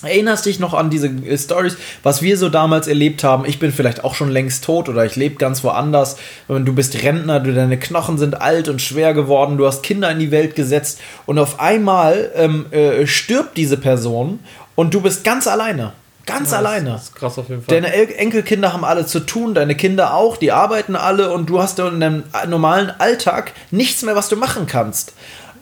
[0.02, 3.44] Erinnerst dich noch an diese äh, Stories, was wir so damals erlebt haben?
[3.44, 6.16] Ich bin vielleicht auch schon längst tot oder ich lebe ganz woanders.
[6.48, 10.18] Du bist Rentner, du, deine Knochen sind alt und schwer geworden, du hast Kinder in
[10.18, 14.38] die Welt gesetzt und auf einmal ähm, äh, stirbt diese Person
[14.80, 15.92] und du bist ganz alleine.
[16.24, 16.92] Ganz alleine.
[16.92, 17.82] Das ist krass auf jeden Fall.
[17.82, 21.60] Deine El Enkelkinder haben alle zu tun, deine Kinder auch, die arbeiten alle und du
[21.60, 25.12] hast in deinem normalen Alltag nichts mehr, was du machen kannst.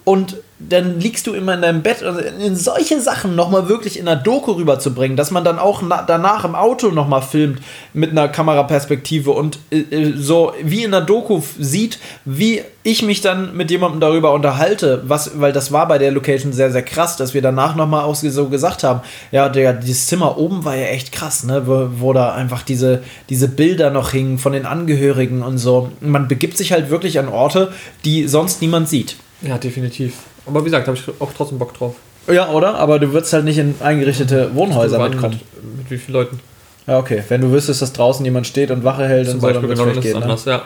[0.04, 4.08] Und dann liegst du immer in deinem Bett und in solche Sachen nochmal wirklich in
[4.08, 7.60] einer Doku rüberzubringen, dass man dann auch na danach im Auto nochmal filmt
[7.92, 13.20] mit einer Kameraperspektive und äh, äh, so wie in einer Doku sieht, wie ich mich
[13.20, 17.16] dann mit jemandem darüber unterhalte, was, weil das war bei der Location sehr, sehr krass,
[17.16, 20.86] dass wir danach nochmal auch so gesagt haben, ja, der, dieses Zimmer oben war ja
[20.86, 25.42] echt krass, ne, wo, wo da einfach diese, diese Bilder noch hingen von den Angehörigen
[25.42, 25.90] und so.
[26.00, 27.72] Man begibt sich halt wirklich an Orte,
[28.04, 29.16] die sonst niemand sieht.
[29.42, 30.14] Ja, definitiv.
[30.46, 31.94] Aber wie gesagt, habe ich auch trotzdem Bock drauf.
[32.30, 32.74] Ja, oder?
[32.76, 35.40] Aber du würdest halt nicht in eingerichtete Wohnhäuser Wann, mitkommen.
[35.62, 36.40] Mit, mit wie vielen Leuten?
[36.86, 37.22] Ja, okay.
[37.28, 39.76] Wenn du wüsstest, dass draußen jemand steht und Wache hält Zum und so, dann Beispiel,
[39.76, 40.18] genau, das gehen.
[40.18, 40.22] Ne?
[40.22, 40.62] anders, ja.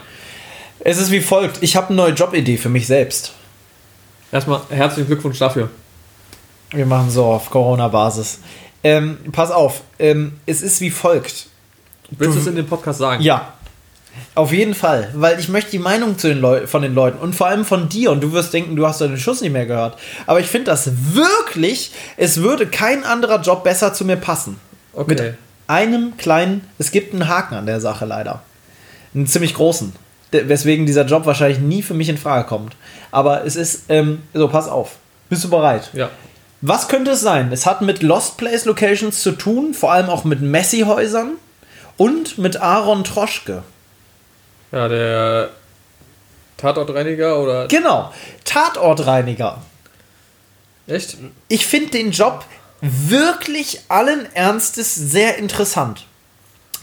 [0.80, 1.62] Es ist wie folgt.
[1.62, 3.32] Ich habe eine neue Jobidee für mich selbst.
[4.32, 5.68] Erstmal herzlichen Glückwunsch dafür.
[6.70, 8.40] Wir machen so auf Corona-Basis.
[8.82, 9.82] Ähm, pass auf.
[9.98, 11.46] Ähm, es ist wie folgt.
[12.10, 13.22] Willst du es in dem Podcast sagen?
[13.22, 13.54] Ja.
[14.34, 17.34] Auf jeden Fall, weil ich möchte die Meinung zu den Leu von den Leuten und
[17.34, 19.98] vor allem von dir und du wirst denken, du hast deinen Schuss nicht mehr gehört.
[20.26, 24.58] Aber ich finde das wirklich, es würde kein anderer Job besser zu mir passen.
[24.94, 25.14] Okay.
[25.14, 25.34] Mit
[25.66, 28.42] einem kleinen, es gibt einen Haken an der Sache leider.
[29.14, 29.92] Einen ziemlich großen.
[30.30, 32.74] Weswegen dieser Job wahrscheinlich nie für mich in Frage kommt.
[33.10, 34.96] Aber es ist, ähm, so pass auf.
[35.28, 35.90] Bist du bereit?
[35.92, 36.08] Ja.
[36.62, 37.52] Was könnte es sein?
[37.52, 41.32] Es hat mit Lost Place Locations zu tun, vor allem auch mit Messi-Häusern
[41.96, 43.62] und mit Aaron Troschke.
[44.72, 45.50] Ja, der
[46.56, 47.68] Tatortreiniger oder.
[47.68, 48.12] Genau,
[48.44, 49.62] Tatortreiniger.
[50.86, 51.16] Echt?
[51.48, 52.44] Ich finde den Job
[52.80, 56.06] wirklich allen Ernstes sehr interessant.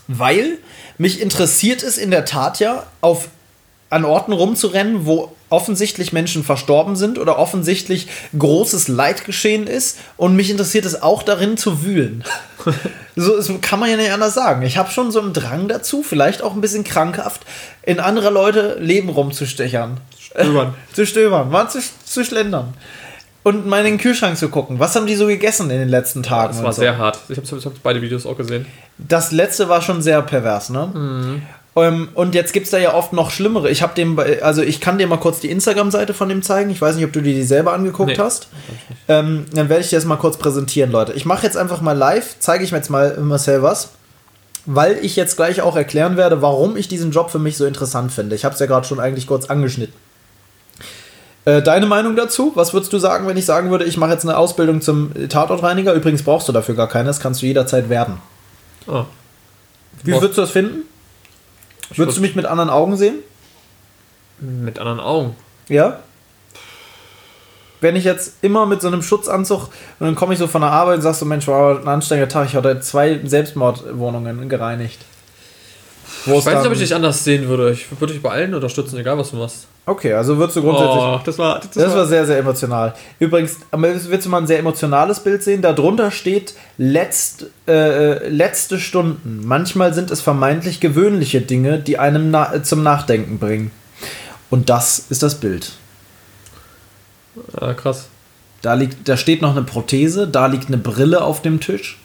[0.08, 0.58] Weil
[0.98, 3.30] mich interessiert es in der Tat ja, auf
[3.90, 8.08] an Orten rumzurennen, wo offensichtlich Menschen verstorben sind oder offensichtlich
[8.38, 9.98] großes Leid geschehen ist.
[10.18, 12.24] Und mich interessiert es auch darin zu wühlen.
[13.16, 14.62] so das kann man ja nicht anders sagen.
[14.62, 17.42] Ich habe schon so einen Drang dazu, vielleicht auch ein bisschen krankhaft,
[17.84, 20.00] in andere Leute Leben rumzustechern.
[20.20, 20.74] Stöbern.
[20.94, 22.74] zu stöbern, mal zu, zu schlendern.
[23.42, 24.80] Und mal in den Kühlschrank zu gucken.
[24.80, 26.54] Was haben die so gegessen in den letzten Tagen?
[26.54, 26.82] Das war so?
[26.82, 27.20] sehr hart.
[27.30, 28.66] Ich habe hab beide Videos auch gesehen.
[28.98, 31.42] Das letzte war schon sehr pervers, ne?
[31.84, 33.70] Ähm, und jetzt gibt es da ja oft noch schlimmere.
[33.70, 36.70] Ich habe dem, also ich kann dir mal kurz die Instagram-Seite von dem zeigen.
[36.70, 38.48] Ich weiß nicht, ob du dir die selber angeguckt Nee, hast.
[39.08, 41.14] Ähm, dann werde ich dir das mal kurz präsentieren, Leute.
[41.14, 43.90] Ich mache jetzt einfach mal live, zeige ich mir jetzt mal Marcel was,
[44.66, 48.12] weil ich jetzt gleich auch erklären werde, warum ich diesen Job für mich so interessant
[48.12, 48.36] finde.
[48.36, 49.94] Ich habe es ja gerade schon eigentlich kurz angeschnitten.
[51.46, 52.52] Äh, Deine Meinung dazu?
[52.56, 55.94] Was würdest du sagen, wenn ich sagen würde, ich mache jetzt eine Ausbildung zum Tatortreiniger?
[55.94, 58.18] Übrigens brauchst du dafür gar keine, das kannst du jederzeit werden.
[58.88, 59.06] Ah.
[60.04, 60.84] Wie würdest du das finden?
[61.96, 63.16] Würdest du mich mit anderen Augen sehen?
[64.40, 65.36] Mit anderen Augen.
[65.68, 66.00] Ja?
[67.82, 70.72] Wenn ich jetzt immer mit so einem Schutzanzug und dann komme ich so von der
[70.72, 75.00] Arbeit und sagst so, Mensch, war ein anstrengender Tag, ich hatte zwei Selbstmordwohnungen gereinigt.
[76.26, 77.72] Wo Ich es weiß nicht, ob ich dich anders sehen würde.
[77.72, 79.68] Ich würde dich bei allen unterstützen, egal was du machst.
[79.86, 81.02] Okay, also würdest du grundsätzlich.
[81.02, 82.94] Oh, das war, das, Das war sehr, sehr emotional.
[83.18, 85.62] Übrigens, willst du mal ein sehr emotionales Bild sehen.
[85.62, 89.42] Darunter steht letzt, äh, letzte Stunden.
[89.46, 93.72] Manchmal sind es vermeintlich gewöhnliche Dinge, die einem na äh, zum Nachdenken bringen.
[94.50, 95.72] Und das ist das Bild.
[97.60, 98.10] ah, krass.
[98.62, 101.98] Da, liegt, da steht noch eine Prothese, da liegt eine Brille auf dem Tisch.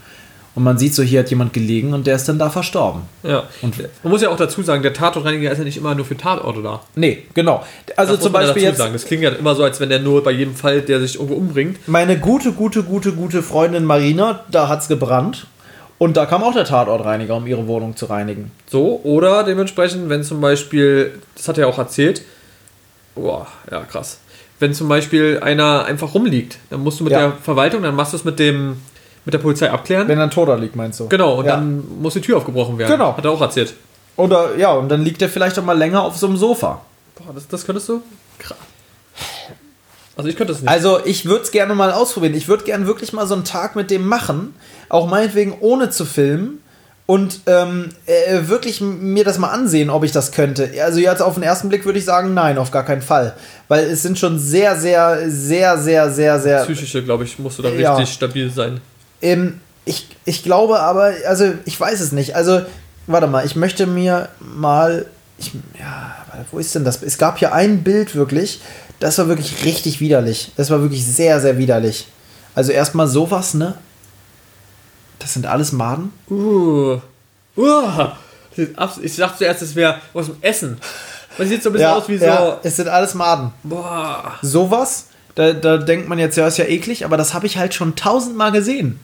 [0.57, 3.03] Und man sieht so, hier hat jemand gelegen und der ist dann da verstorben.
[3.25, 3.43] Ja.
[3.61, 6.17] Und- man muss ja auch dazu sagen, der Tatortreiniger ist ja nicht immer nur für
[6.17, 6.81] Tatorte da.
[6.95, 7.65] Nee, genau.
[7.97, 8.93] Also Das zum Beispiel dazu jetzt sagen.
[8.93, 11.35] Das klingt ja immer so, als wenn der nur bei jedem Fall, der sich irgendwo
[11.35, 11.79] umbringt.
[11.89, 15.47] meine gute, gute, gute, gute Freundin Marina, da hat's gebrannt.
[15.99, 18.51] Und da kam auch der Tatortreiniger, um ihre Wohnung zu reinigen.
[18.71, 22.23] So, oder dementsprechend, wenn zum Beispiel, das hat er auch erzählt,
[23.15, 24.19] boah, ja, krass.
[24.61, 27.19] Wenn zum Beispiel einer einfach rumliegt, dann musst du mit Ja.
[27.21, 28.77] der Verwaltung, dann machst du es mit dem
[29.25, 30.09] mit der Polizei abklären.
[30.09, 31.09] Wenn er ein Toter liegt, meinst du?
[31.09, 31.57] genau, und ja.
[31.57, 32.93] dann muss die Tür aufgebrochen werden.
[32.93, 33.17] Genau.
[33.17, 33.75] Hat er auch erzählt.
[34.17, 36.83] Oder ja, und dann liegt er vielleicht auch mal länger auf so einem Sofa.
[37.17, 38.03] Boah, das, das könntest du?
[38.39, 38.59] Krass.
[40.17, 40.71] Also ich könnte es nicht.
[40.71, 42.35] Also ich würde es gerne mal ausprobieren.
[42.35, 44.55] Ich würde gerne wirklich mal so einen Tag mit dem machen.
[44.89, 46.61] Auch meinetwegen ohne zu filmen.
[47.07, 50.71] Und ähm, äh, wirklich mir das mal ansehen, ob ich das könnte.
[50.83, 53.35] Also jetzt auf den ersten Blick würde ich sagen, nein, auf gar keinen Fall.
[53.69, 57.63] Weil es sind schon sehr, sehr, sehr, sehr, sehr, sehr Psychische, glaube ich, musst du
[57.63, 57.95] da Ja.
[57.95, 58.81] richtig stabil sein.
[59.25, 62.37] Ähm, ich, ich glaube aber, also ich weiß es nicht.
[62.37, 62.63] Also,
[63.07, 65.07] warte mal, ich möchte mir mal.
[65.39, 66.15] Ich, ja,
[66.53, 67.03] wo ist denn das?
[67.03, 68.61] Es gab hier ein Bild wirklich,
[69.01, 70.53] das war wirklich richtig widerlich.
[70.57, 72.07] Das war wirklich sehr, sehr widerlich.
[72.55, 73.75] Also erstmal sowas, ne?
[75.19, 76.13] Das sind alles Maden.
[76.31, 77.01] Uh.
[77.57, 78.09] Uh.
[78.57, 80.79] Ich dachte zuerst, es wäre aus dem Essen.
[81.37, 82.25] Man sieht so ein bisschen aus wie so.
[82.25, 83.53] ja, es sind alles Maden.
[83.65, 84.35] Boah.
[84.43, 87.75] Sowas, da, da denkt man jetzt, ja, ist ja eklig, aber das habe ich halt
[87.75, 89.01] schon tausendmal gesehen.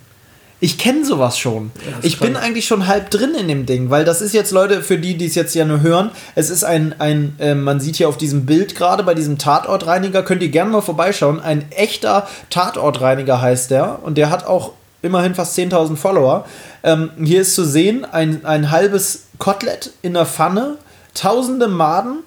[0.62, 1.72] Ich kenne sowas schon.
[1.74, 4.82] ist ich bin eigentlich schon halb drin in dem Ding, weil das ist jetzt, Leute,
[4.82, 7.96] für die, die es jetzt ja nur hören, es ist ein, ein äh, man sieht
[7.96, 12.28] hier auf diesem Bild gerade bei diesem Tatortreiniger, könnt ihr gerne mal vorbeischauen, ein echter
[12.50, 16.44] Tatortreiniger heißt der und der hat auch immerhin fast 10.000 Follower.
[16.82, 20.76] Ähm, hier ist zu sehen ein, ein halbes Kotelett in der Pfanne,
[21.14, 22.18] tausende Maden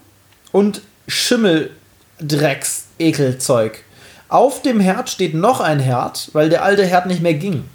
[0.52, 3.84] und Schimmeldrecks, Ekelzeug.
[4.28, 7.66] Auf dem Herd steht noch ein Herd, weil der alte Herd nicht mehr ging.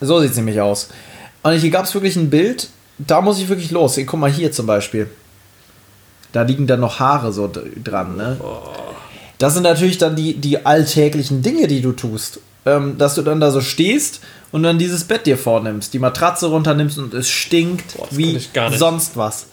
[0.00, 0.88] So sieht es nämlich aus.
[1.42, 3.98] Und hier gab es wirklich ein Bild, da muss ich wirklich los.
[4.06, 5.08] Guck mal hier zum Beispiel.
[6.32, 7.50] Da liegen dann noch Haare so
[7.82, 8.38] dran, ne?
[9.38, 12.40] Das sind natürlich dann die, die alltäglichen Dinge, die du tust.
[12.66, 14.20] Ähm, dass du dann da so stehst
[14.52, 18.38] und dann dieses Bett dir vornimmst, die Matratze runternimmst und es stinkt Boah, wie
[18.76, 19.46] sonst was.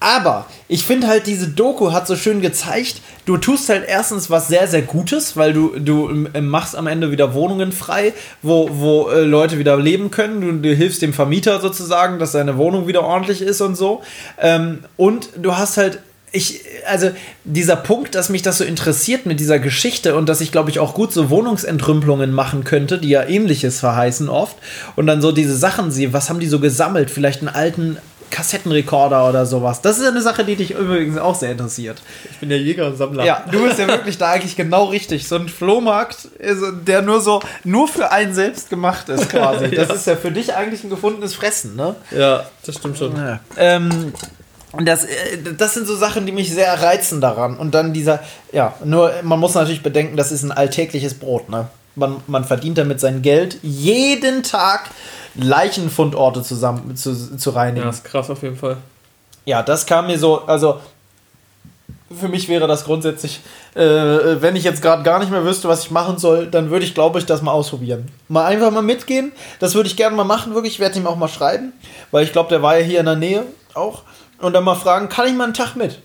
[0.00, 4.48] Aber ich finde halt, diese Doku hat so schön gezeigt, du tust halt erstens was
[4.48, 9.22] sehr, sehr Gutes, weil du, du machst am Ende wieder Wohnungen frei, wo, wo äh,
[9.22, 10.40] Leute wieder leben können.
[10.40, 14.02] Du, du hilfst dem Vermieter sozusagen, dass seine Wohnung wieder ordentlich ist und so.
[14.38, 16.00] Ähm, und du hast halt
[16.34, 17.10] ich, also
[17.44, 20.80] dieser Punkt, dass mich das so interessiert mit dieser Geschichte und dass ich, glaube ich,
[20.80, 24.56] auch gut so Wohnungsentrümpelungen machen könnte, die ja ähnliches verheißen oft.
[24.96, 27.10] Und dann so diese Sachen sehe, was haben die so gesammelt?
[27.10, 27.98] Vielleicht einen alten
[28.34, 29.80] Kassettenrekorder oder sowas.
[29.80, 32.02] Das ist eine Sache, die dich übrigens auch sehr interessiert.
[32.32, 33.24] Ich bin ja Jäger und Sammler.
[33.24, 35.28] Ja, du bist ja wirklich da eigentlich genau richtig.
[35.28, 36.28] So ein Flohmarkt,
[36.86, 39.68] der nur so, nur für einen selbst gemacht ist quasi.
[39.74, 39.94] Das Ja.
[39.94, 41.94] ist ja für dich eigentlich ein gefundenes Fressen, ne?
[42.10, 43.16] Ja, das stimmt schon.
[43.16, 43.38] Ja.
[43.56, 44.12] Ähm,
[44.72, 47.56] und das, äh, das sind so Sachen, die mich sehr reizen daran.
[47.56, 48.18] Und dann dieser,
[48.52, 51.68] ja, nur man muss natürlich bedenken, das ist ein alltägliches Brot, ne?
[51.96, 54.90] Man, man verdient damit sein Geld jeden Tag
[55.34, 57.84] Leichenfundorte zusammen zu, zu reinigen.
[57.84, 58.76] Ja, ist krass auf jeden Fall.
[59.44, 60.80] Ja, das kam mir so, also
[62.18, 63.40] für mich wäre das grundsätzlich,
[63.74, 66.84] äh, wenn ich jetzt gerade gar nicht mehr wüsste, was ich machen soll, dann würde
[66.84, 68.08] ich, glaube ich, das mal ausprobieren.
[68.28, 69.32] Mal einfach mal mitgehen.
[69.58, 70.74] Das würde ich gerne mal machen, wirklich.
[70.74, 71.72] Ich werde ihm auch mal schreiben,
[72.10, 73.44] weil ich glaube, der war ja hier in der Nähe
[73.74, 74.02] auch.
[74.38, 75.98] Und dann mal fragen, kann ich mal einen Tag mit?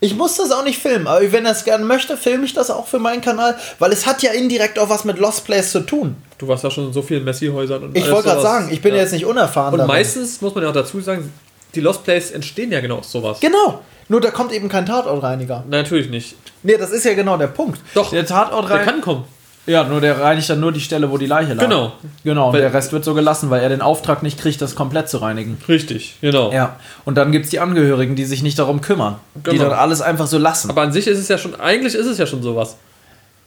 [0.00, 2.70] Ich muss das auch nicht filmen, aber wenn er es gerne möchte, filme ich das
[2.70, 5.80] auch für meinen Kanal, weil es hat ja indirekt auch was mit Lost Place zu
[5.80, 6.16] tun.
[6.38, 8.94] Du warst ja schon in so vielen Messi-Häusern und Ich wollte gerade sagen, ich bin
[8.94, 9.00] Ja.
[9.00, 9.72] jetzt nicht unerfahren.
[9.72, 9.88] Und darin.
[9.94, 11.32] meistens muss man ja auch dazu sagen,
[11.74, 13.40] die Lost Plays entstehen ja genau aus sowas.
[13.40, 13.80] Genau.
[14.08, 15.64] Nur da kommt eben kein Tatortreiniger.
[15.68, 16.36] Nein, natürlich nicht.
[16.62, 17.80] Nee, das ist ja genau der Punkt.
[17.94, 19.24] Doch, der Tatort Der kann kommen.
[19.66, 21.64] Ja, nur der reinigt dann nur die Stelle, wo die Leiche lag.
[21.64, 21.92] Genau.
[22.22, 24.76] Genau, und Weil- der Rest wird so gelassen, weil er den Auftrag nicht kriegt, das
[24.76, 25.58] komplett zu reinigen.
[25.68, 26.52] Richtig, genau.
[26.52, 26.76] Ja.
[27.04, 29.16] Und dann gibt es die Angehörigen, die sich nicht darum kümmern.
[29.34, 29.64] Die Genau.
[29.64, 30.70] dann alles einfach so lassen.
[30.70, 32.76] Aber an sich ist es ja schon, eigentlich ist es ja schon sowas.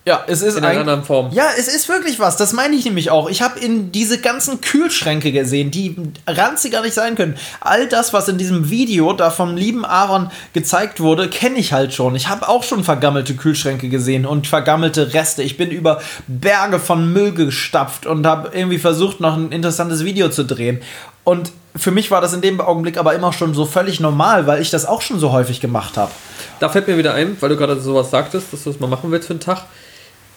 [0.10, 1.30] Ja, es ist In einer ein- anderen Form.
[1.32, 2.36] Ja, es ist wirklich was.
[2.36, 3.30] Das meine ich nämlich auch.
[3.30, 5.96] Ich habe in diese ganzen Kühlschränke gesehen, die
[6.26, 7.36] ranziger nicht sein können.
[7.62, 11.94] All das, was in diesem Video da vom lieben Aaron gezeigt wurde, kenne ich halt
[11.94, 12.16] schon.
[12.16, 15.44] Ich habe auch schon vergammelte Kühlschränke gesehen und vergammelte Reste.
[15.44, 20.30] Ich bin über Berge von Müll gestapft und habe irgendwie versucht, noch ein interessantes Video
[20.30, 20.82] zu drehen.
[21.24, 24.60] Und für mich war das in dem Augenblick aber immer schon so völlig normal, weil
[24.60, 26.12] ich das auch schon so häufig gemacht habe.
[26.60, 29.12] Da fällt mir wieder ein, weil du gerade sowas sagtest, dass du es mal machen
[29.12, 29.62] willst für einen Tag.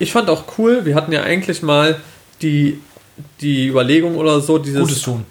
[0.02, 1.96] Ich fand auch cool, wir hatten ja eigentlich mal
[2.42, 2.80] die,
[3.40, 5.24] die Überlegung oder so, dieses Gutes tun.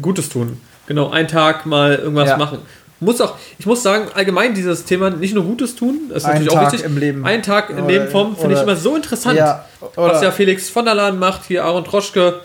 [0.00, 0.60] Gutes tun.
[0.86, 2.36] Genau, einen Tag mal irgendwas Ja.
[2.36, 2.58] machen.
[3.00, 6.34] Muss auch, ich muss sagen, allgemein dieses Thema nicht nur Gutes tun, das ist Einen
[6.44, 6.86] natürlich auch Tag wichtig.
[6.86, 7.26] im Leben.
[7.26, 9.36] Einen Tag im Oder- Leben vom finde ich immer so interessant.
[9.38, 9.64] Ja,
[9.96, 12.42] was ja Felix von der Lahn macht, hier Aaron Troschke.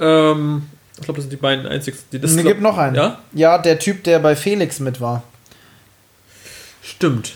[0.00, 0.64] Ähm,
[0.96, 2.96] ich glaube, das sind die beiden einzigsten, die das Es gibt noch einen.
[2.96, 3.20] Ja?
[3.34, 5.22] ja, der Typ, der bei Felix mit war.
[6.82, 7.34] Stimmt.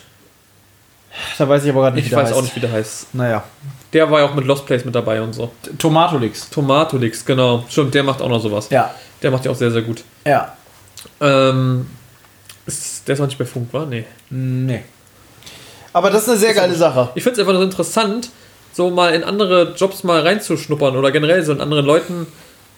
[1.39, 2.39] Da weiß ich aber gerade nicht, Ich wie der weiß heißt.
[2.39, 3.15] auch nicht, wie der heißt.
[3.15, 3.45] Naja.
[3.93, 5.51] Der war ja auch mit Lost Place mit dabei und so.
[5.79, 6.51] Tomatolix.
[6.51, 7.65] Tomatolix, genau.
[7.69, 8.69] Stimmt, der macht auch noch sowas.
[8.71, 8.95] Ja.
[9.23, 10.03] Der macht ja auch sehr, sehr gut.
[10.27, 10.53] Ja.
[11.21, 11.87] Ähm,
[12.67, 13.87] ist, der ist auch nicht bei Funk, war?
[13.87, 14.05] Nee.
[14.31, 14.85] Nee.
[15.93, 17.11] Aber das ist eine sehr geile Sache.
[17.15, 18.31] Ich finde es einfach nur interessant,
[18.73, 22.27] so mal in andere Jobs mal reinzuschnuppern oder generell so in anderen Leuten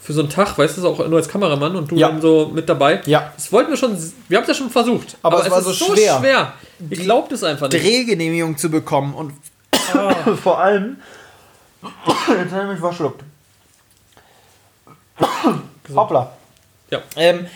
[0.00, 2.09] für so einen Tag, weißt du, auch nur als Kameramann und du Ja.
[2.09, 3.00] dann so mit dabei.
[3.07, 3.33] Ja.
[3.37, 3.96] Das wollten wir schon,
[4.29, 5.16] wir haben es ja schon versucht.
[5.22, 6.18] Aber es war ist so schwer.
[6.20, 6.53] schwer.
[6.88, 7.82] Ich glaubt es einfach nicht.
[7.82, 9.32] Drehgenehmigung zu bekommen und
[10.42, 10.96] vor allem.
[11.82, 13.22] Jetzt habe ich mich verschluckt.
[15.94, 16.32] Hoppla.
[16.90, 17.02] Ja.
[17.16, 17.46] Ähm,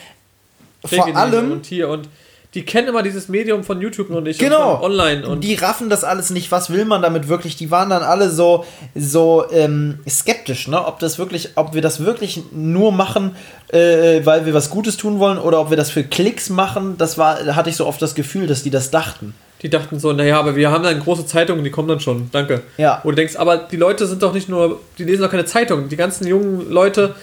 [0.84, 1.52] vor allem.
[1.52, 2.08] und hier und
[2.54, 4.76] die kennen immer dieses Medium von YouTube noch nicht Genau.
[4.76, 6.52] und online und die raffen das alles nicht.
[6.52, 7.56] Was will man damit wirklich?
[7.56, 8.64] Die waren dann alle so,
[8.94, 10.86] so ähm, skeptisch, ne?
[10.86, 13.34] Ob das wirklich, ob wir das wirklich nur machen,
[13.68, 16.96] äh, weil wir was Gutes tun wollen oder ob wir das für Klicks machen.
[16.96, 19.34] Das war, da hatte ich so oft das Gefühl, dass die das dachten.
[19.62, 22.28] Die dachten so, naja, aber wir haben dann große Zeitungen, die kommen dann schon.
[22.32, 22.62] Danke.
[22.76, 23.00] Ja.
[23.02, 25.88] Wo du denkst, aber die Leute sind doch nicht nur, die lesen doch keine Zeitung.
[25.88, 27.14] Die ganzen jungen Leute,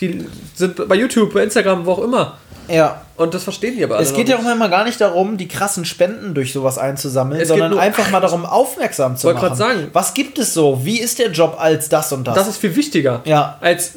[0.00, 0.24] die
[0.54, 2.38] sind bei YouTube, bei Instagram, wo auch immer.
[2.68, 3.02] Ja.
[3.16, 5.48] Und das verstehen die aber alle Es geht ja auch manchmal gar nicht darum, die
[5.48, 9.56] krassen Spenden durch sowas einzusammeln, Es sondern einfach mal darum, aufmerksam zu Wollte machen.
[9.56, 9.88] sagen.
[9.92, 10.84] Was gibt es so?
[10.84, 12.34] Wie ist der Job als das und das?
[12.34, 13.58] Das ist viel wichtiger, Ja.
[13.60, 13.94] als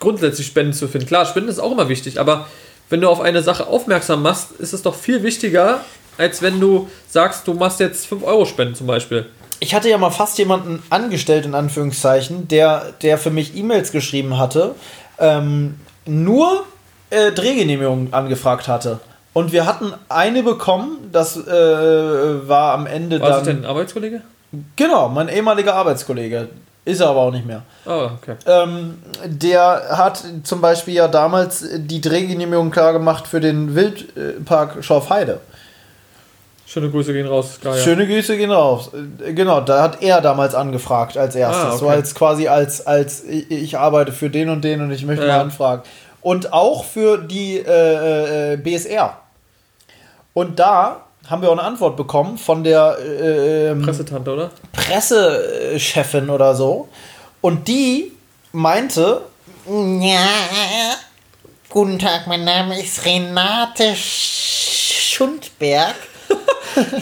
[0.00, 1.06] grundsätzlich Spenden zu finden.
[1.06, 2.46] Klar, Spenden ist auch immer wichtig, aber
[2.90, 5.80] wenn du auf eine Sache aufmerksam machst, ist es doch viel wichtiger,
[6.18, 9.26] als wenn du sagst, du machst jetzt 5 Euro Spenden zum Beispiel.
[9.60, 14.36] ich hatte ja mal fast jemanden angestellt, in Anführungszeichen, der, der für mich E-Mails geschrieben
[14.38, 14.74] hatte,
[15.18, 16.64] ähm, nur
[17.14, 19.00] äh, Drehgenehmigungen angefragt hatte.
[19.32, 23.62] Und wir hatten eine bekommen, das äh, war am Ende War das dann.
[23.62, 24.20] dein Arbeitskollege?
[24.76, 26.48] Genau, mein ehemaliger Arbeitskollege.
[26.84, 27.62] Ist er aber auch nicht mehr.
[27.86, 28.36] Ah, okay.
[28.46, 35.40] Ähm, der hat zum Beispiel ja damals die Drehgenehmigung klar gemacht für den Wildpark Schorfheide.
[36.66, 37.58] Schöne Grüße gehen raus.
[37.62, 37.76] Gaia.
[37.76, 38.90] Schöne Grüße gehen raus.
[39.24, 41.64] Äh, Genau, da hat er damals angefragt als erstes.
[41.64, 41.78] Ah, okay.
[41.78, 45.26] So als quasi als, als ich, ich arbeite für den und den und ich möchte
[45.26, 45.36] Ja.
[45.36, 45.82] mal anfragen.
[46.24, 49.18] Und auch für die äh, äh, BSR.
[50.32, 54.50] Und da haben wir auch eine Antwort bekommen von der äh, ähm, Pressetante, oder?
[54.72, 56.88] Pressechefin oder so.
[57.42, 58.12] Und die
[58.52, 59.20] meinte,
[59.66, 60.94] Ja,
[61.68, 65.94] guten Tag, mein Name ist Renate Schundberg.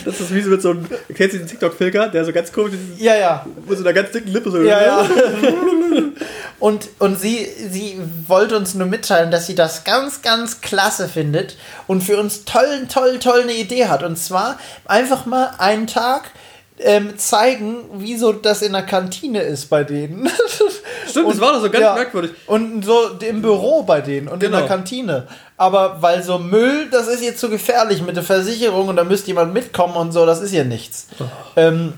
[0.04, 2.74] Das ist wie so mit so einem, kennst du diesen TikTok-Filter, der so ganz komisch
[2.74, 4.60] ist, ja, ja, mit so einer ganz dicken Lippe so.
[4.60, 5.06] Ja, ja.
[6.62, 7.98] und und sie, sie
[8.28, 11.56] wollte uns nur mitteilen, dass sie das ganz, ganz klasse findet
[11.88, 14.04] und für uns toll, toll, toll eine Idee hat.
[14.04, 16.30] Und zwar einfach mal einen Tag
[16.78, 20.30] ähm, zeigen, wie so das in der Kantine ist bei denen.
[21.10, 22.30] Stimmt, das war doch so ganz merkwürdig.
[22.46, 24.58] Und so im Büro bei denen und in Genau.
[24.58, 25.26] der Kantine.
[25.56, 29.26] Aber weil so Müll, das ist jetzt zu gefährlich mit der Versicherung und da müsste
[29.28, 31.08] jemand mitkommen und so, das ist ja nichts.
[31.18, 31.24] Oh.
[31.56, 31.94] Ähm,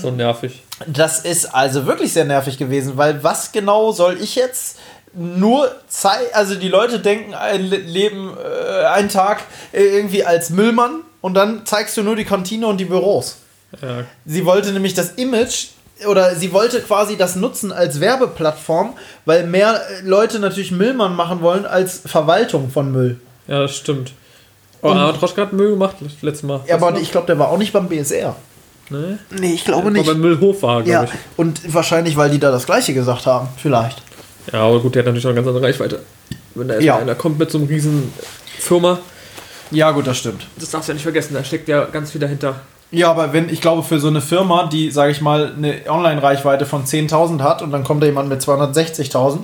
[0.00, 0.62] So nervig.
[0.86, 4.78] Das ist also wirklich sehr nervig gewesen, weil was genau soll ich jetzt
[5.12, 10.50] nur Zeit, also die Leute denken ein Le- Leben, äh, einen Tag äh, irgendwie als
[10.50, 13.36] Müllmann und dann zeigst du nur die Kantine und die Büros.
[13.82, 14.04] Ja.
[14.24, 15.68] Sie wollte nämlich das Image
[16.06, 21.42] oder sie wollte quasi das nutzen als Werbeplattform, weil mehr äh, Leute natürlich Müllmann machen
[21.42, 23.20] wollen als Verwaltung von Müll.
[23.48, 24.12] ja, das stimmt.
[24.82, 26.60] Oh, aber Troschka hat Müll gemacht letztes Mal.
[26.66, 28.34] Ja, aber ich glaube, der war auch nicht beim BSR.
[28.90, 28.98] Noch?
[28.98, 29.16] Nee.
[29.40, 31.10] Nee, ich glaube Aber beim Müllhof war, glaube Ja, ich.
[31.36, 33.48] und wahrscheinlich, weil die da das Gleiche gesagt haben.
[33.56, 34.02] Vielleicht.
[34.52, 36.00] Ja, aber gut, der hat natürlich noch eine ganz andere Reichweite.
[36.54, 36.96] Wenn da Ja.
[36.98, 38.12] einer kommt mit so einem riesen
[38.58, 38.98] Firma,
[39.70, 40.46] Ja, gut, das stimmt.
[40.58, 42.56] das darfst du ja nicht vergessen, da steckt ja ganz viel dahinter.
[42.90, 46.66] Ja, aber wenn, ich glaube, für so eine Firma, die, sage ich mal, eine Online-Reichweite
[46.66, 49.40] von 10.000 hat und dann kommt da jemand mit 260.000,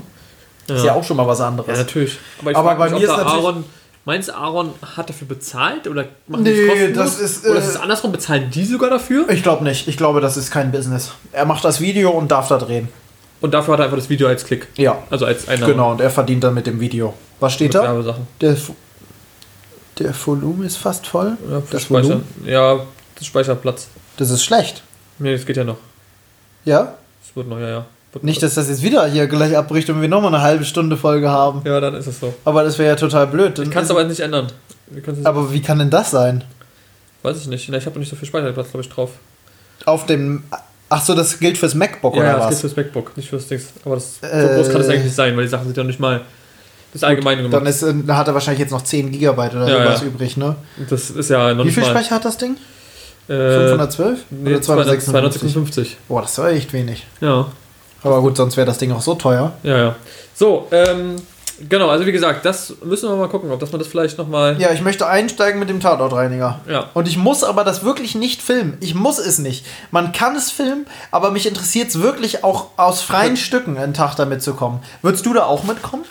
[0.67, 1.79] ist ja auch schon mal was Ja, anderes.
[1.79, 2.19] natürlich.
[2.41, 3.65] Aber, ich Aber bei mich, mir ist natürlich- Aaron,
[4.07, 5.87] meinst du, Aaron hat dafür bezahlt?
[5.87, 6.97] Oder machen Nee, die es kostenlos?
[6.97, 8.13] das ist, Oder äh, ist es andersrum?
[8.13, 9.29] Bezahlen die sogar dafür?
[9.29, 9.87] Ich glaube nicht.
[9.89, 11.13] Ich glaube, das ist kein Business.
[11.33, 12.89] Er macht das Video und darf da drehen.
[13.43, 14.67] Und dafür hat er einfach das Video als Klick.
[14.77, 15.73] Ja, Also als Einnahme.
[15.73, 15.91] genau.
[15.91, 17.13] Und er verdient dann mit dem Video.
[17.39, 18.17] Was steht Mit da?
[18.41, 18.57] Der,
[19.99, 21.37] der Volumen ist fast voll.
[21.51, 22.05] Ja, das Speicher.
[22.09, 22.25] Volumen?
[22.47, 22.81] Ja,
[23.17, 23.89] das Speicherplatz.
[24.17, 24.83] Das ist schlecht.
[25.19, 25.77] Nee, das geht ja noch.
[26.65, 26.95] Ja?
[27.23, 27.87] Das wird noch, ja, ja.
[28.23, 31.31] Nicht, dass das jetzt wieder hier gleich abbricht und wir nochmal eine halbe Stunde Folge
[31.31, 31.63] haben.
[31.65, 32.35] Ja, dann ist es so.
[32.45, 33.59] Aber das wäre ja total blöd.
[33.59, 34.47] Dann Kannst ist- aber nicht ändern.
[35.05, 36.45] Können's- aber wie kann denn das sein?
[37.23, 37.69] Weiß ich nicht.
[37.69, 39.11] Ich habe nicht so viel Speicherplatz, glaube ich, drauf.
[39.85, 40.45] Auf dem.
[40.89, 42.51] Ach so, das gilt fürs MacBook Ja, oder ja, das was?
[42.51, 43.67] geht fürs MacBook, nicht fürs Dings.
[43.85, 45.83] Aber das, so Äh, groß kann es eigentlich nicht sein, weil die Sachen sind ja
[45.83, 46.21] nicht mal
[46.93, 47.55] das Allgemeine gemacht.
[47.61, 50.07] Dann ist, äh, da hat er wahrscheinlich jetzt noch 10 Gigabyte oder Ja, sowas ja.
[50.07, 50.55] übrig, ne?
[50.89, 51.85] das ist ja noch Wie nicht viel.
[51.85, 52.57] Speicher hat das Ding?
[53.29, 54.21] Äh, 512?
[54.31, 55.11] nee, oder 256?
[55.11, 55.97] 256.
[56.07, 57.05] Boah, das war echt wenig.
[57.21, 57.49] Ja,
[58.07, 59.53] Aber gut, sonst wäre das Ding auch so teuer.
[59.63, 59.97] ja, ja.
[60.35, 61.17] So, ähm,
[61.67, 64.61] genau, also wie gesagt, das müssen wir mal gucken, ob dass man das vielleicht nochmal.
[64.61, 66.61] Ja, ich möchte einsteigen mit dem Tatortreiniger.
[66.69, 66.91] Ja.
[66.93, 68.77] Und ich muss aber das wirklich nicht filmen.
[68.81, 69.65] Ich muss es nicht.
[69.91, 74.15] Man kann es filmen, aber mich interessiert es wirklich auch aus freien Stücken einen Tag
[74.17, 74.83] damit zu kommen.
[75.01, 76.05] Würdest du da auch mitkommen?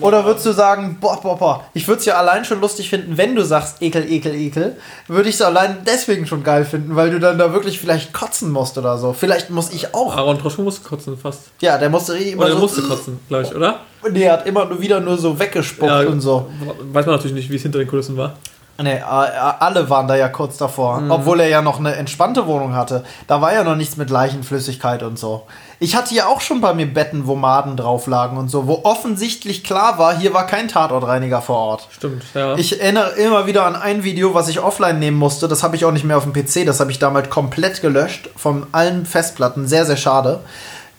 [0.00, 3.16] Oder würdest du sagen, boah, boah, boah, ich würde es ja allein schon lustig finden,
[3.16, 4.76] wenn du sagst, ekel, ekel, ekel,
[5.08, 8.50] würde ich es allein deswegen schon geil finden, weil du dann da wirklich vielleicht kotzen
[8.50, 9.12] musst oder so.
[9.12, 10.16] Vielleicht muss ich auch.
[10.16, 11.42] Aaron Troschko musste kotzen fast.
[11.60, 13.80] Ja, der musste immer Oder er so, musste kotzen, glaube ich, oder?
[14.10, 16.00] Nee, er hat immer nur wieder nur so weggespuckt Ja.
[16.08, 16.50] und so.
[16.92, 18.34] Weiß man natürlich nicht, wie es hinter den Kulissen war.
[18.76, 21.00] Nee, alle waren da ja kurz davor.
[21.08, 23.04] Obwohl er ja noch eine entspannte Wohnung hatte.
[23.28, 25.46] Da war ja noch nichts mit Leichenflüssigkeit und so.
[25.84, 28.80] Ich hatte ja auch schon bei mir Betten, wo Maden drauf lagen und so, wo
[28.84, 31.88] offensichtlich klar war, hier war kein Tatortreiniger vor Ort.
[31.90, 32.56] Stimmt, ja.
[32.56, 35.46] Ich erinnere immer wieder an ein Video, was ich offline nehmen musste.
[35.46, 36.64] Das habe ich auch nicht mehr auf dem PC.
[36.64, 39.68] Das habe ich damals komplett gelöscht von allen Festplatten.
[39.68, 40.40] Sehr, sehr schade.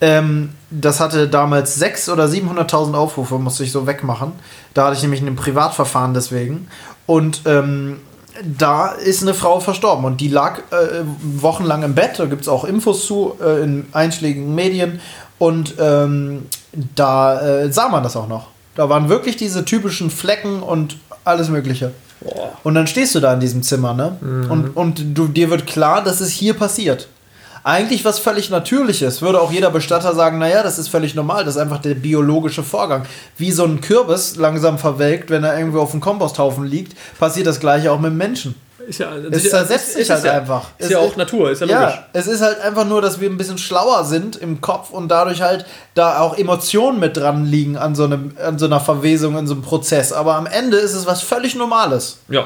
[0.01, 4.33] Ähm, das hatte damals 600.000 oder 700.000 Aufrufe, musste ich so wegmachen.
[4.75, 6.67] Da hatte ich nämlich ein Privatverfahren deswegen.
[7.07, 8.01] Und ähm,
[8.43, 12.17] da ist eine Frau verstorben und die lag äh, wochenlang im Bett.
[12.17, 14.99] Da gibt es auch Infos zu äh, in einschlägigen Medien.
[15.37, 16.45] Und ähm,
[16.95, 18.47] da äh, sah man das auch noch.
[18.75, 21.91] Da waren wirklich diese typischen Flecken und alles Mögliche.
[22.63, 24.17] Und dann stehst du da in diesem Zimmer, ne?
[24.49, 27.07] Und, und du, dir wird klar, dass es hier passiert.
[27.67, 29.23] Eigentlich was völlig Natürliches.
[29.23, 32.61] Würde auch jeder Bestatter sagen, naja, das ist völlig normal, das ist einfach der biologische
[32.61, 33.07] Vorgang.
[33.39, 37.59] Wie so ein Kürbis langsam verwelkt, wenn er irgendwo auf dem Komposthaufen liegt, passiert das
[37.59, 38.53] gleiche auch mit dem Menschen.
[38.87, 40.67] Ist ja, Es zersetzt sich halt ja, einfach.
[40.77, 41.95] Ist Es ja auch ist- Natur, ist ja logisch.
[41.95, 45.07] Ja, es ist halt einfach nur, dass wir ein bisschen schlauer sind im Kopf und
[45.07, 49.39] dadurch halt da auch Emotionen mit dran liegen an so, einem, an so einer Verwesung,
[49.39, 50.13] in so einem Prozess.
[50.13, 52.19] Aber am Ende ist es was völlig Normales.
[52.29, 52.45] Ja.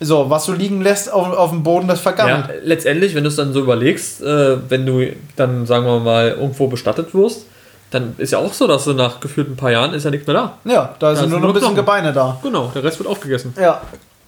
[0.00, 2.12] So, was du liegen lässt auf, auf dem Boden, das ja.
[2.12, 2.48] vergammelt.
[2.64, 6.68] Letztendlich, wenn du es dann so überlegst, äh, wenn du dann, sagen wir mal, irgendwo
[6.68, 7.44] bestattet wirst,
[7.90, 10.26] dann ist ja auch so, dass du nach gefühlt ein paar Jahren ist ja nichts
[10.26, 10.58] mehr da.
[10.64, 11.84] Ja, da sind sind nur noch ein bisschen Knochen.
[11.84, 12.38] Gebeine da.
[12.42, 13.54] Genau, der Rest wird aufgegessen.
[13.60, 13.82] Ja.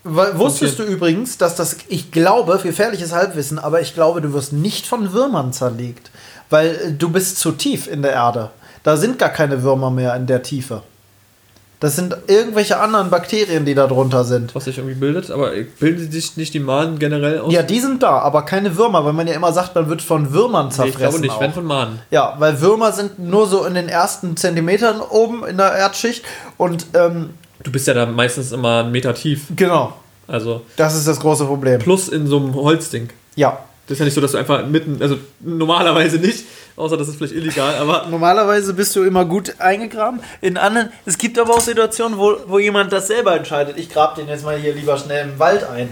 [0.05, 4.53] Weil, wusstest du übrigens, dass das, ich glaube, gefährliches Halbwissen, aber ich glaube, du wirst
[4.53, 6.11] nicht von Würmern zerlegt.
[6.51, 8.51] Weil äh, du bist zu tief in der Erde.
[8.83, 10.83] Da sind gar keine Würmer mehr in der Tiefe.
[11.83, 14.55] Das sind irgendwelche anderen Bakterien, die da drunter sind.
[14.55, 17.53] Was sich irgendwie bildet, aber bilden sich nicht die Mahnen generell aus?
[17.53, 20.33] Ja, die sind da, aber keine Würmer, weil man ja immer sagt, man wird von
[20.33, 20.95] Würmern nee, zerfressen.
[20.95, 21.41] ich glaube nicht, auch.
[21.41, 21.99] wenn von Mahnen.
[22.13, 26.25] Ja, weil Würmer sind nur so in den ersten Zentimetern oben in der Erdschicht
[26.57, 27.31] und ähm,
[27.65, 29.47] Du bist ja da meistens immer einen Meter tief.
[29.57, 29.93] genau,
[30.29, 31.81] Also das ist das große Problem.
[31.81, 33.09] plus in so einem Holzding.
[33.35, 33.59] Ja,
[33.93, 37.17] Das ist ja nicht so, dass du einfach mitten, also normalerweise nicht, außer das ist
[37.17, 40.21] vielleicht illegal, aber Normalerweise bist du immer gut eingegraben.
[40.41, 43.77] In anderen, es gibt aber auch Situationen, wo, wo jemand das selber entscheidet.
[43.77, 45.91] Ich grab den jetzt mal hier lieber schnell im Wald ein.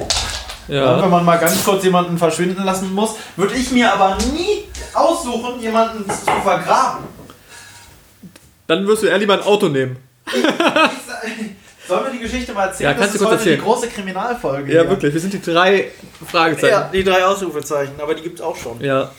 [0.66, 0.94] Ja.
[0.94, 1.08] Wenn ja.
[1.08, 6.08] man mal ganz kurz jemanden verschwinden lassen muss, würde ich mir aber nie aussuchen, jemanden
[6.08, 7.04] zu vergraben.
[8.66, 9.98] Dann wirst du eher lieber ein Auto nehmen.
[11.90, 12.90] Sollen wir die Geschichte mal erzählen?
[12.90, 13.64] Ja, kannst das du ist kurz heute die erzählen.
[13.68, 14.72] große Kriminalfolge.
[14.72, 14.90] Ja, hier.
[14.90, 15.12] wirklich.
[15.14, 15.90] Wir sind die drei
[16.26, 16.72] Fragezeichen.
[16.72, 18.80] Ja, die drei Ausrufezeichen, aber die gibt's auch schon.
[18.80, 19.10] Ja.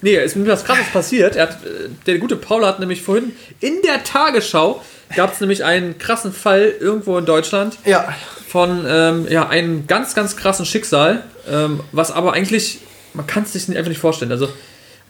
[0.00, 1.36] Nee, ist mir was krasses passiert.
[1.36, 4.82] Er hat, äh, der gute Paul hat nämlich vorhin in der Tagesschau
[5.16, 8.08] gab es nämlich einen krassen Fall irgendwo in Deutschland Ja.
[8.48, 12.80] von ähm, ja, einem ganz, ganz krassen Schicksal, ähm, was aber eigentlich,
[13.12, 14.32] man kann es sich einfach nicht vorstellen.
[14.32, 14.48] Also,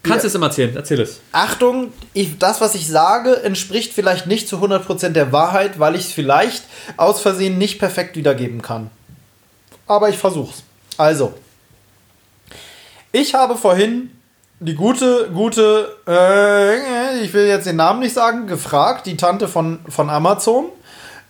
[0.09, 0.75] kannst du es immer erzählen?
[0.75, 1.19] Erzähl es.
[1.31, 6.05] Achtung, ich, das, was ich sage, entspricht vielleicht nicht zu 100% der Wahrheit, weil ich
[6.07, 6.63] es vielleicht
[6.97, 8.89] aus Versehen nicht perfekt wiedergeben kann.
[9.87, 10.63] Aber ich versuch's.
[10.97, 11.33] Also,
[13.11, 14.11] ich habe vorhin
[14.59, 19.79] die gute, gute, äh, ich will jetzt den Namen nicht sagen, gefragt, die Tante von,
[19.89, 20.65] von Amazon.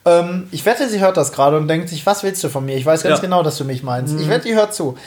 [0.06, 2.78] Ähm, ich wette, sie hört das gerade und denkt sich, was willst du von mir?
[2.78, 3.22] Ich weiß ganz Ja.
[3.22, 4.20] genau, dass du mich meinst.
[4.20, 4.98] Ich wette, die hört zu.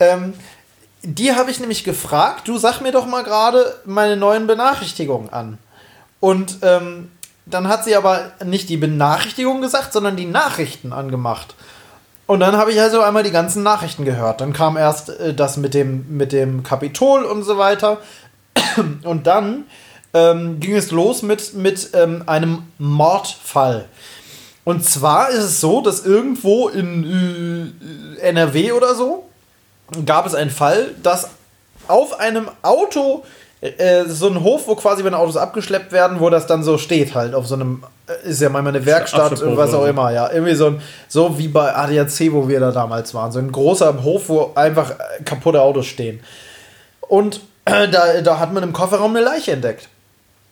[0.00, 0.32] Ähm,
[1.06, 5.58] die habe ich nämlich gefragt, du sag mir doch mal gerade meine neuen Benachrichtigungen an.
[6.18, 7.10] Und ähm,
[7.46, 11.54] dann hat sie aber nicht die Benachrichtigung gesagt, sondern die Nachrichten angemacht.
[12.26, 14.40] Und dann habe ich also einmal die ganzen Nachrichten gehört.
[14.40, 17.98] Dann kam erst äh, das mit dem, mit dem Kapitol und so weiter.
[19.04, 19.64] Und dann
[20.12, 23.84] ähm, ging es los mit, mit ähm, einem Mordfall.
[24.64, 29.28] Und zwar ist es so, dass irgendwo in äh, NRW oder so
[30.04, 31.30] gab es einen Fall, dass
[31.88, 33.24] auf einem Auto,
[33.60, 37.14] äh, so ein Hof, wo quasi, wenn Autos abgeschleppt werden, wo das dann so steht
[37.14, 40.30] halt, auf so einem, äh, ist ja manchmal eine Werkstatt, Abschlepphof was auch immer, ja.
[40.30, 43.32] Irgendwie so ein, so wie bei ADAC, wo wir da damals waren.
[43.32, 46.20] So ein großer Hof, wo einfach äh, kaputte Autos stehen.
[47.00, 49.88] Und äh, da, da hat man im Kofferraum eine Leiche entdeckt.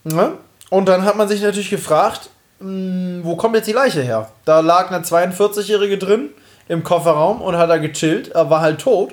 [0.04, 0.32] Ne?
[0.70, 2.30] Und dann hat man sich natürlich gefragt,
[2.60, 4.30] mh, wo kommt jetzt die Leiche her?
[4.44, 6.30] Da lag eine 42-Jährige drin
[6.68, 9.12] im Kofferraum und hat da gechillt, er war halt tot.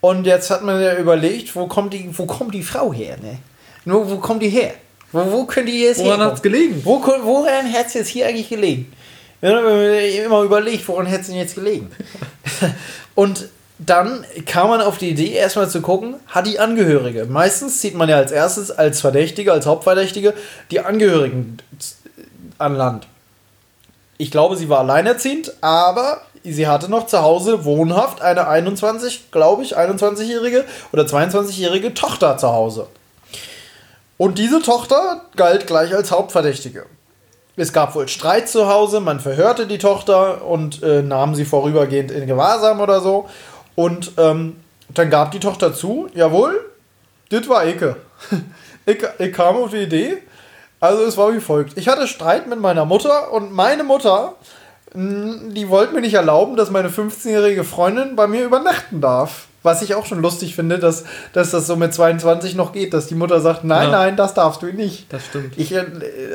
[0.00, 3.38] Und jetzt hat man ja überlegt, wo kommt die, wo kommt die Frau her, ne?
[3.84, 4.72] Nur, wo kommt die her?
[5.12, 6.30] Wo, wo könnte die jetzt Woran herkommen?
[6.30, 6.80] hat's gelegen?
[6.84, 8.92] Wo, woran hat es jetzt hier eigentlich gelegen?
[9.40, 11.90] Immer überlegt, woran hätte es denn jetzt gelegen?
[13.14, 17.24] Und dann kam man auf die Idee, erstmal zu gucken, hat die Angehörige.
[17.24, 20.34] Meistens zieht man ja als erstes, als Verdächtige, als Hauptverdächtige,
[20.70, 21.56] die Angehörigen
[22.58, 23.06] an Land.
[24.18, 29.62] Ich glaube, sie war alleinerziehend, aber sie hatte noch zu Hause wohnhaft eine 21, glaube
[29.62, 32.86] ich, 21-jährige oder 22-jährige Tochter zu Hause.
[34.16, 36.84] Und diese Tochter galt gleich als Hauptverdächtige.
[37.56, 42.10] Es gab wohl Streit zu Hause, man verhörte die Tochter und äh, nahm sie vorübergehend
[42.10, 43.28] in Gewahrsam oder so.
[43.74, 44.56] Und ähm,
[44.88, 46.64] dann gab die Tochter zu, jawohl,
[47.30, 47.96] das war Ecke.
[48.86, 50.18] ich, ich kam auf die Idee,
[50.80, 51.76] also es war wie folgt.
[51.76, 54.34] Ich hatte Streit mit meiner Mutter und meine Mutter,
[54.94, 59.46] die wollte mir nicht erlauben, dass meine 15-jährige Freundin bei mir übernachten darf.
[59.62, 63.08] Was ich auch schon lustig finde, dass, dass das so mit 22 noch geht, dass
[63.08, 63.98] die Mutter sagt, nein, Ja.
[63.98, 65.12] nein, das darfst du nicht.
[65.12, 65.52] Das stimmt.
[65.58, 65.84] Ich, äh,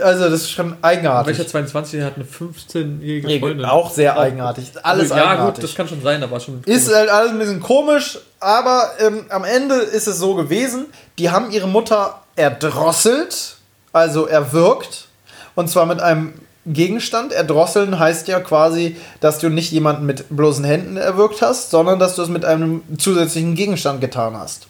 [0.04, 1.36] also das ist schon eigenartig.
[1.36, 3.66] Welcher 22 hat eine 15-jährige Nee, Freundin?
[3.66, 4.72] auch sehr eigenartig.
[4.84, 5.56] Alles ja, eigenartig.
[5.56, 6.62] gut, das kann schon sein, aber schon.
[6.68, 10.86] Ist halt alles ein bisschen komisch, aber ähm, am Ende ist es so gewesen,
[11.18, 13.58] die haben ihre Mutter erdrosselt,
[13.92, 15.08] also erwürgt,
[15.56, 16.34] und zwar mit einem
[16.66, 17.32] Gegenstand.
[17.32, 22.16] Erdrosseln heißt ja quasi, dass du nicht jemanden mit bloßen Händen erwürgt hast, sondern dass
[22.16, 24.68] du es mit einem zusätzlichen Gegenstand getan hast.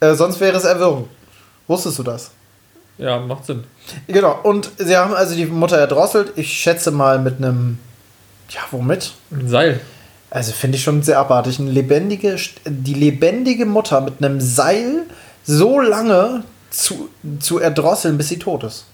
[0.00, 1.08] Äh, sonst wäre es Erwürgen.
[1.66, 2.30] Wusstest du das?
[2.98, 3.64] ja, macht Sinn.
[4.06, 7.78] Genau, und sie haben also die Mutter erdrosselt, ich schätze mal mit einem,
[8.50, 9.12] ja, womit?
[9.30, 9.80] Ein Seil.
[10.30, 11.60] Also finde ich schon sehr abartig.
[11.60, 15.04] Eine lebendige, die lebendige Mutter mit einem Seil
[15.44, 17.08] so lange zu,
[17.38, 18.86] zu erdrosseln, bis sie tot ist.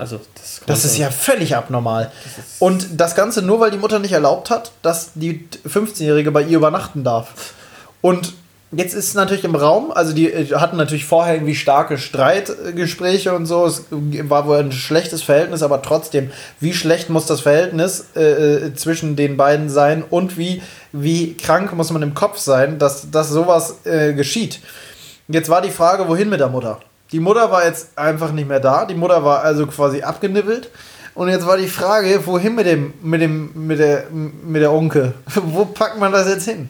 [0.00, 2.10] Also, das, Das ist ja völlig abnormal.
[2.58, 6.56] Und das Ganze nur, weil die Mutter nicht erlaubt hat, dass die 15-Jährige bei ihr
[6.56, 7.52] übernachten darf.
[8.00, 8.32] Und
[8.72, 13.44] jetzt ist natürlich im Raum, also die äh, hatten natürlich vorher irgendwie starke Streitgespräche und
[13.44, 13.66] so.
[13.66, 16.30] Es war wohl ein schlechtes Verhältnis, aber trotzdem,
[16.60, 21.74] wie schlecht muss das Verhältnis äh, äh, zwischen den beiden sein und wie, wie krank
[21.74, 24.60] muss man im Kopf sein, dass, dass sowas äh, geschieht.
[25.28, 26.80] Jetzt war die Frage, wohin mit der Mutter?
[27.12, 28.84] Die Mutter war jetzt einfach nicht mehr da.
[28.84, 30.70] Die Mutter war also quasi abgenibbelt.
[31.14, 35.14] Und jetzt war die Frage, wohin mit dem, mit dem, mit der, mit der Onkel?
[35.34, 36.68] Wo packt man das jetzt hin?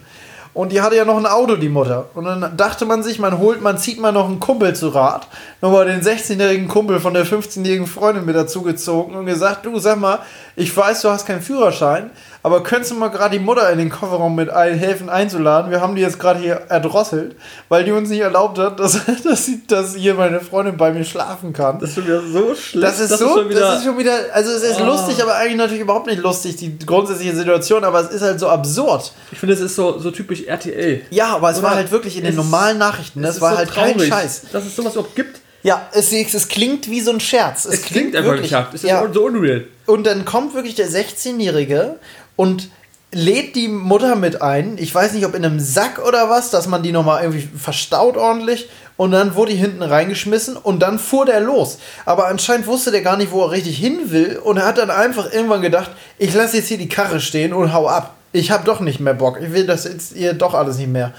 [0.53, 2.07] Und die hatte ja noch ein Auto, die Mutter.
[2.15, 5.29] Und dann dachte man sich, man holt, man zieht mal noch einen Kumpel zu Rat.
[5.61, 10.19] Nochmal den 16-jährigen Kumpel von der 15-jährigen Freundin mit dazugezogen und gesagt, du sag mal,
[10.57, 12.11] ich weiß, du hast keinen Führerschein,
[12.43, 15.71] aber könntest du mal gerade die Mutter in den Kofferraum mit ein, helfen einzuladen?
[15.71, 17.37] Wir haben die jetzt gerade hier erdrosselt,
[17.69, 21.05] weil die uns nicht erlaubt hat, dass, dass, sie, dass hier meine Freundin bei mir
[21.05, 21.79] schlafen kann.
[21.79, 22.87] Das ist schon wieder so schlecht.
[22.87, 26.07] Das ist so, das ist schon wieder, also es ist lustig, aber eigentlich natürlich überhaupt
[26.07, 29.13] nicht lustig, die grundsätzliche Situation, aber es ist halt so absurd.
[29.31, 31.03] ich finde, es ist so, so typisch RTL.
[31.11, 33.59] Ja, aber es Oder war halt wirklich in den normalen Nachrichten, das ist war so
[33.59, 34.43] halt kein traurig, Scheiß.
[34.53, 35.41] Dass es sowas überhaupt gibt.
[35.63, 37.67] Ja, es, es klingt wie so ein Scherz.
[37.67, 38.51] Es, Es, klingt, einfach wirklich.
[38.51, 38.75] geschafft.
[38.75, 39.07] Es ist ja.
[39.13, 39.67] so unreal.
[39.87, 41.99] Und dann kommt wirklich der 16-Jährige
[42.41, 42.71] und
[43.13, 44.79] lädt die Mutter mit ein.
[44.79, 48.17] Ich weiß nicht, ob in einem Sack oder was, dass man die nochmal irgendwie verstaut
[48.17, 48.71] ordentlich.
[48.97, 51.77] Und dann wurde die hinten reingeschmissen und dann fuhr der los.
[52.07, 54.41] Aber anscheinend wusste der gar nicht, wo er richtig hin will.
[54.43, 57.75] Und er hat dann einfach irgendwann gedacht, ich lasse jetzt hier die Karre stehen und
[57.75, 58.15] hau ab.
[58.33, 59.39] Ich habe doch nicht mehr Bock.
[59.43, 61.13] Ich will das jetzt hier doch alles nicht mehr.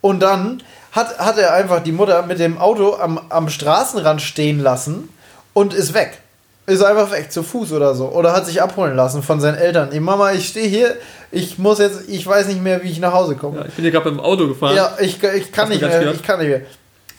[0.00, 0.62] Und dann
[0.92, 5.10] hat, hat er einfach die Mutter mit dem Auto am, am Straßenrand stehen lassen
[5.52, 6.21] und ist weg.
[6.64, 8.08] Ist einfach weg, zu Fuß oder so.
[8.08, 9.90] Oder hat sich abholen lassen von seinen Eltern.
[9.90, 10.96] Ey, Mama, ich stehe hier,
[11.32, 13.58] ich muss jetzt, ich weiß nicht mehr, wie ich nach Hause komme.
[13.58, 14.76] Ja, ich bin hier gerade mit dem Auto gefahren.
[14.76, 16.14] Ja, ich, ich kann Hast nicht mehr, gehört?
[16.14, 16.60] ich kann nicht mehr.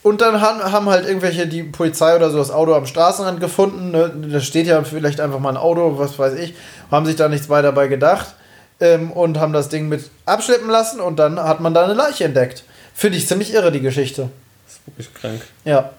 [0.02, 3.92] Und dann haben, haben halt irgendwelche, die Polizei oder so, das Auto am Straßenrand gefunden.
[3.92, 4.14] Ne?
[4.32, 6.54] Da steht ja vielleicht einfach mal ein Auto, was weiß ich.
[6.90, 8.36] Haben sich da nichts weiter dabei gedacht.
[8.80, 12.26] Ähm, und haben das Ding mit abschleppen lassen und dann hat man da eine Leiche
[12.26, 12.64] entdeckt.
[12.94, 14.30] Finde ich ziemlich irre, die Geschichte.
[14.66, 15.42] Das ist wirklich krank.
[15.66, 15.92] Ja.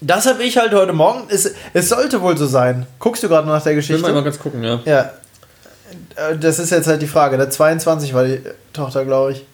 [0.00, 1.24] Das habe ich halt heute Morgen.
[1.28, 2.86] Es, es sollte wohl so sein.
[2.98, 4.12] Guckst du gerade nach der Ich will Geschichte?
[4.12, 4.80] mal ganz gucken, ja.
[4.84, 5.10] Ja.
[6.16, 7.36] Äh, Das ist jetzt halt die Frage.
[7.38, 8.40] Der 22 war die
[8.72, 9.44] Tochter, glaube ich.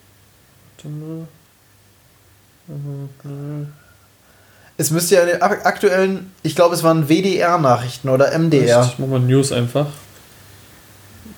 [4.78, 8.82] Es müsste ja in den ak- aktuellen, ich glaube, es waren WDR-Nachrichten oder MDR.
[8.90, 9.86] Ich mach mal News einfach.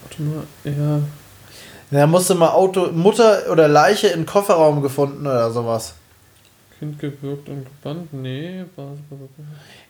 [0.03, 1.01] Warte mal, ja.
[1.91, 5.95] Da musste mal Auto, Mutter oder Leiche im Kofferraum gefunden oder sowas.
[6.79, 8.13] Kind gewürgt und gebannt?
[8.13, 8.65] Nee.
[8.77, 8.87] war-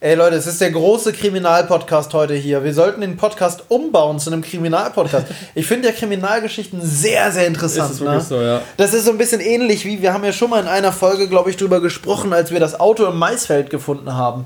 [0.01, 2.63] Ey Leute, es ist der große Kriminalpodcast heute hier.
[2.63, 5.27] Wir sollten den Podcast umbauen zu einem Kriminalpodcast.
[5.55, 7.91] Ich finde ja Kriminalgeschichten sehr, sehr interessant.
[7.91, 8.21] Ist ne?
[8.21, 8.61] so, ja.
[8.77, 11.29] Das ist so ein bisschen ähnlich wie, wir haben ja schon mal in einer Folge,
[11.29, 14.45] glaube ich, drüber gesprochen, als wir das Auto im Maisfeld gefunden haben.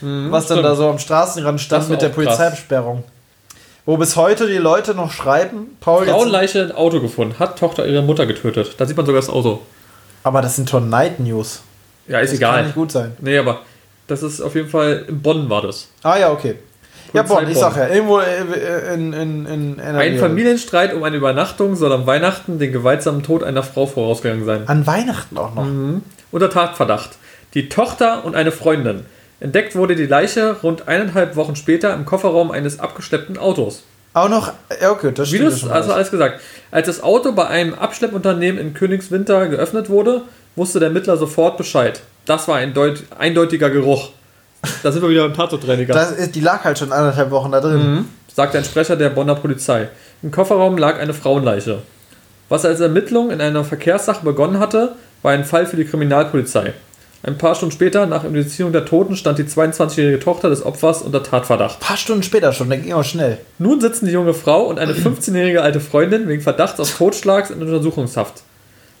[0.00, 0.64] was dann stimmt.
[0.64, 2.10] da so am Straßenrand stand mit der.
[2.10, 3.04] Polizeibesperrung.
[3.86, 7.38] Wo bis heute die Leute noch schreiben, Paul, Frauenleiche im Auto gefunden.
[7.38, 8.74] Hat Tochter ihre Mutter getötet.
[8.78, 9.60] Da sieht man sogar das Auto.
[10.24, 11.62] Aber das sind Tonight News.
[12.08, 12.56] Ja, ist Das egal.
[12.56, 13.12] kann nicht gut sein.
[13.20, 13.60] Nee, aber
[14.08, 15.88] das ist auf jeden Fall in Bonn war das.
[16.02, 16.56] Ah ja, okay.
[17.12, 20.02] Ja, Bonn, ich sag ja, irgendwo äh, in, in, in NRW.
[20.04, 24.66] Ein Familienstreit um eine Übernachtung soll am Weihnachten den gewaltsamen Tod einer Frau vorausgegangen sein.
[24.66, 25.66] An Weihnachten auch noch.
[26.32, 27.10] Unter Tatverdacht.
[27.54, 29.06] Die Tochter und eine Freundin.
[29.38, 33.84] Entdeckt wurde die Leiche rund eineinhalb Wochen später im Kofferraum eines abgeschleppten Autos.
[34.14, 35.58] Auch noch, ja, okay, das stimmt.
[35.58, 36.10] schon also alles.
[36.10, 36.40] gesagt.
[36.70, 40.22] Als das Auto bei einem Abschleppunternehmen in Königswinter geöffnet wurde,
[40.56, 42.00] wusste der Mittler sofort Bescheid.
[42.24, 44.10] Das war ein deut eindeutiger Geruch.
[44.82, 45.34] Da sind wir wieder im
[46.12, 47.80] ist, die lag halt schon anderthalb Wochen da drin.
[48.34, 49.88] sagte ein Sprecher der Bonner Polizei.
[50.22, 51.82] Im Kofferraum lag eine Frauenleiche.
[52.48, 54.92] Was als Ermittlung in einer Verkehrssache begonnen hatte,
[55.22, 56.74] war ein Fall für die Kriminalpolizei.
[57.26, 61.22] Ein paar Stunden später, nach Indizierung der Toten, stand die 22-jährige Tochter des Opfers unter
[61.22, 61.76] Tatverdacht.
[61.76, 63.38] Ein paar Stunden später schon, da ging auch schnell.
[63.58, 67.62] Nun sitzen die junge Frau und eine 15-jährige alte Freundin wegen Verdachts auf Totschlags in
[67.62, 68.42] Untersuchungshaft.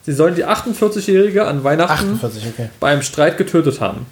[0.04, 2.70] Sie sollen die 48-jährige an Weihnachten 48, okay.
[2.80, 4.06] bei einem Streit getötet haben.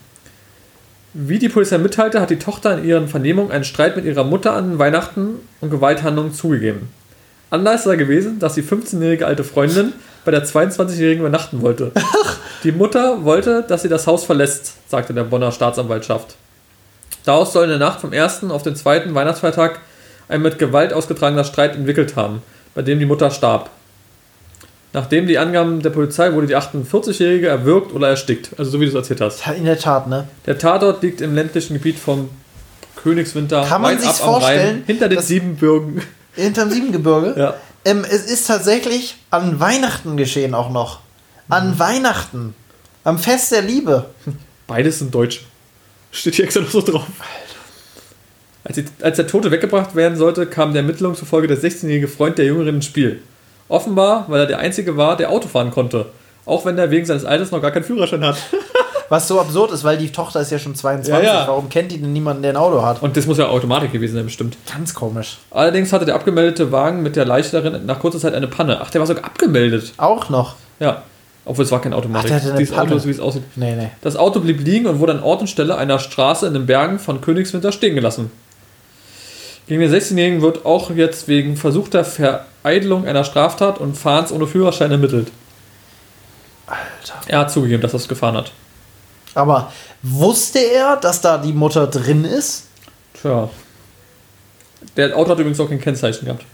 [1.15, 4.53] Wie die Polizei mitteilte, hat die Tochter in ihren Vernehmungen einen Streit mit ihrer Mutter
[4.53, 6.91] an Weihnachten und Gewalthandlungen zugegeben.
[7.49, 9.95] Anlass sei gewesen, dass die 15-jährige alte Freundin
[10.25, 11.93] bei der 22-jährigen übernachten wollte.
[12.64, 16.37] Die Mutter wollte, dass sie das Haus verlässt, sagte der Bonner Staatsanwaltschaft.
[17.25, 18.45] Daraus soll in der Nacht vom 1.
[18.51, 19.12] auf den 2.
[19.14, 19.81] Weihnachtsfeiertag
[20.29, 22.43] ein mit Gewalt ausgetragener Streit entwickelt haben,
[22.75, 23.70] bei dem die Mutter starb.
[24.93, 28.51] Nachdem die Angaben der Polizei wurde die 48-Jährige erwürgt oder erstickt.
[28.59, 29.47] Also so wie du es erzählt hast.
[29.57, 30.29] In der Tat, ne?
[30.47, 32.29] Der Tatort liegt im ländlichen Gebiet von
[33.03, 36.03] Königswinter Kann man ab am Rhein, vorstellen, hinter den Siebenbürgen.
[36.35, 37.35] Hinterm Siebengebirge.
[37.37, 37.55] Ja.
[37.85, 41.01] Ähm, es ist tatsächlich an Weihnachten geschehen auch noch.
[41.49, 42.55] An Weihnachten.
[43.05, 44.07] Am Fest der Liebe.
[44.66, 45.41] Beides sind Deutsche.
[46.12, 47.07] Steht hier extra noch so drauf.
[48.64, 52.39] Als, die, als der Tote weggebracht werden sollte, kam der Ermittlung zufolge der 16-jährige Freund
[52.39, 53.20] der Jüngeren ins Spiel.
[53.68, 56.07] Offenbar, weil er der Einzige war, der Auto fahren konnte.
[56.45, 58.37] Auch wenn er wegen seines Alters noch gar keinen Führerschein hat.
[59.13, 61.13] Was so absurd ist, weil die Tochter ist ja schon 22.
[61.13, 61.47] Ja, ja.
[61.47, 63.03] Warum kennt die denn niemanden, der ein Auto hat?
[63.03, 64.57] Und das muss ja Automatik gewesen sein, bestimmt.
[64.73, 65.37] Ganz komisch.
[65.51, 68.81] Allerdings hatte der abgemeldete Wagen mit der Leiche darin nach kurzer Zeit eine Panne.
[68.81, 69.93] Ach, der war sogar abgemeldet.
[69.99, 70.55] Auch noch.
[70.81, 71.03] Ja.
[71.45, 72.25] Obwohl es war kein Automatik.
[72.25, 72.97] Ach, der hatte eine Dieses Auto Panne.
[72.97, 73.43] ist, wie es aussieht.
[73.55, 73.91] Nee, nee.
[74.01, 76.99] Das Auto blieb liegen und wurde an Ort und Stelle einer Straße in den Bergen
[76.99, 78.31] von Königswinter stehen gelassen.
[79.67, 84.91] Gegen den 16-Jährigen wird auch jetzt wegen versuchter Vereitelung einer Straftat und Fahrens ohne Führerschein
[84.91, 85.31] ermittelt.
[86.67, 87.21] Alter.
[87.27, 88.53] Er hat zugegeben, dass er es gefahren hat.
[89.35, 89.72] Aber
[90.03, 92.64] wusste er, dass da die Mutter drin ist?
[93.20, 93.49] Tja.
[94.97, 96.45] Der Auto hat übrigens auch kein Kennzeichen gehabt.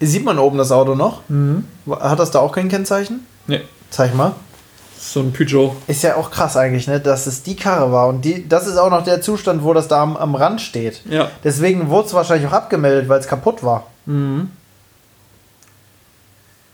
[0.00, 1.20] Sieht man oben das Auto noch?
[1.28, 1.64] Mhm.
[1.88, 3.26] Hat das da auch kein Kennzeichen?
[3.46, 3.60] Nee,
[3.90, 4.32] Zeig mal.
[4.98, 5.76] so ein Peugeot.
[5.86, 8.08] Ist ja auch krass eigentlich, ne, dass es die Karre war.
[8.08, 11.02] Und die, das ist auch noch der Zustand, wo das da am, am Rand steht.
[11.08, 11.30] Ja.
[11.44, 13.86] Deswegen wurde es wahrscheinlich auch abgemeldet, weil es kaputt war.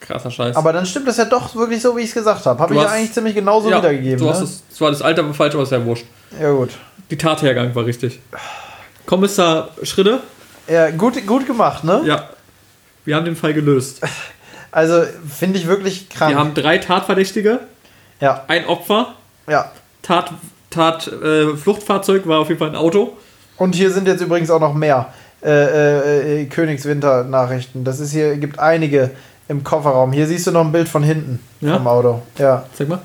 [0.00, 0.56] Krasser Scheiß.
[0.56, 2.60] Aber dann stimmt das ja doch wirklich so, wie ich es gesagt habe.
[2.60, 4.18] Habe ich ja eigentlich ziemlich genauso ja, wiedergegeben.
[4.18, 4.44] Du hast ne?
[4.44, 6.06] es, zwar das Alter war falsch, aber ist ja wurscht.
[6.40, 6.70] Ja, gut.
[7.10, 8.20] Die Tathergang war richtig.
[9.06, 10.20] Kommissar Schritte?
[10.66, 12.02] Ja, gut, gut gemacht, ne?
[12.04, 12.30] Ja.
[13.04, 14.00] Wir haben den Fall gelöst.
[14.72, 16.30] Also finde ich wirklich krank.
[16.30, 17.60] Wir haben drei Tatverdächtige,
[18.20, 19.14] ja, ein Opfer,
[19.48, 19.72] ja.
[20.02, 20.32] Tat,
[20.70, 23.16] Tat äh, Fluchtfahrzeug war auf jeden Fall ein Auto.
[23.56, 27.82] Und hier sind jetzt übrigens auch noch mehr äh, äh, äh, Königswinter-Nachrichten.
[27.82, 29.10] Das ist hier, gibt einige
[29.50, 30.12] im Kofferraum.
[30.12, 31.74] Hier siehst du noch ein Bild von hinten Ja?
[31.76, 32.22] vom Auto.
[32.38, 32.64] Ja.
[32.72, 33.00] Zeig mal.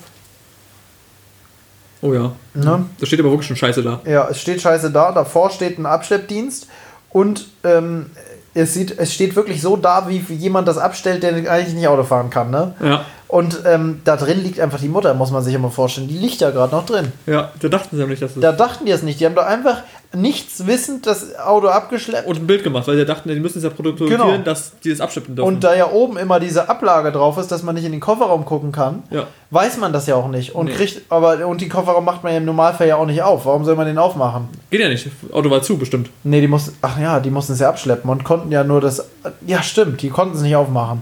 [2.02, 2.32] Oh ja.
[2.54, 2.86] Ne?
[3.00, 4.00] Da steht aber wirklich schon Scheiße da.
[4.06, 5.12] Ja, es steht scheiße da.
[5.12, 6.68] Davor steht ein Abschleppdienst
[7.10, 8.12] und ähm,
[8.54, 12.04] es, sieht, es steht wirklich so da, wie jemand das abstellt, der eigentlich nicht Auto
[12.04, 12.52] fahren kann.
[12.52, 12.76] Ne?
[12.80, 13.06] Ja.
[13.28, 16.08] Und ähm, da drin liegt einfach die Mutter, muss man sich immer vorstellen.
[16.08, 17.12] Die liegt ja gerade noch drin.
[17.26, 18.40] Ja, da dachten sie nämlich, dass es.
[18.42, 19.20] Da dachten die es nicht.
[19.20, 19.82] Die haben da einfach
[20.16, 22.28] nichts wissend das Auto abgeschleppt.
[22.28, 24.38] und ein Bild gemacht, weil sie dachten, die müssen es ja produzieren, Genau.
[24.40, 25.48] dass die das abschleppen dürfen.
[25.48, 28.46] Und da ja oben immer diese Ablage drauf ist, dass man nicht in den Kofferraum
[28.46, 29.28] gucken kann, ja.
[29.52, 30.56] weiß man das ja auch nicht.
[30.56, 30.74] Und Nee.
[30.74, 33.46] kriegt, aber und die Kofferraum macht man ja im Normalfall ja auch nicht auf.
[33.46, 34.50] Warum soll man den aufmachen?
[34.72, 35.08] Geht ja nicht.
[35.32, 36.10] Auto war zu, bestimmt.
[36.24, 39.08] Nee, die mussten, ach ja, die mussten es ja abschleppen und konnten ja nur das,
[39.46, 41.02] ja stimmt, die konnten es nicht aufmachen.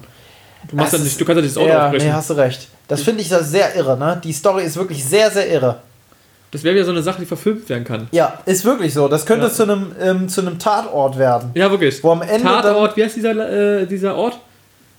[0.69, 2.07] Du, machst Es ja nicht, du kannst ja nicht das Auto ja, aufbrechen.
[2.07, 2.67] nee, hast du recht.
[2.87, 4.19] Das finde ich da sehr irre, ne?
[4.23, 5.77] Die Story ist wirklich sehr, sehr irre.
[6.53, 8.07] Das wäre wieder so eine Sache, die verfilmt werden kann.
[8.11, 9.09] Ja, ist wirklich so.
[9.09, 9.51] Das könnte Ja.
[9.51, 11.51] zu einem ähm, zu einem Tatort werden.
[11.55, 12.01] Ja, wirklich.
[12.03, 14.39] Wo am Ende Tatort, wie heißt dieser, äh, dieser Ort?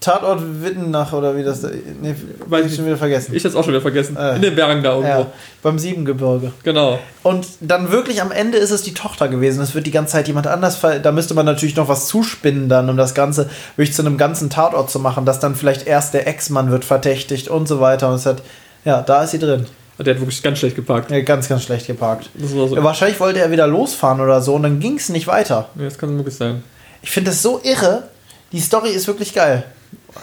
[0.00, 1.62] Tatort Wittenach oder wie das,
[2.02, 2.14] nee,
[2.46, 3.34] weiß ich schon wieder vergessen.
[3.34, 4.18] Ich hab's auch schon wieder vergessen.
[4.18, 4.36] Äh.
[4.36, 5.09] In den Bergen da irgendwo.
[5.20, 5.26] ja,
[5.62, 6.52] beim Siebengebirge.
[6.62, 6.98] Genau.
[7.22, 9.62] Und dann wirklich am Ende ist es die Tochter gewesen.
[9.62, 12.90] Es wird die ganze Zeit jemand anders Da müsste man natürlich noch was zuspinnen dann,
[12.90, 16.26] um das Ganze wirklich zu einem ganzen Tatort zu machen, dass dann vielleicht erst der
[16.26, 18.11] Ex-Mann wird verdächtigt und so weiter.
[18.11, 18.42] Und es hat,
[18.84, 19.64] ja, da ist sie drin.
[19.99, 21.11] Der hat wirklich ganz schlecht geparkt.
[21.11, 22.28] Ja, ganz, ganz schlecht geparkt.
[22.38, 22.74] So.
[22.74, 25.68] Ja, wahrscheinlich wollte er wieder losfahren oder so und dann ging es nicht weiter.
[25.76, 26.64] Ja, das kann möglich sein.
[27.03, 28.09] Ich finde das so irre.
[28.51, 29.64] Die Story ist wirklich geil.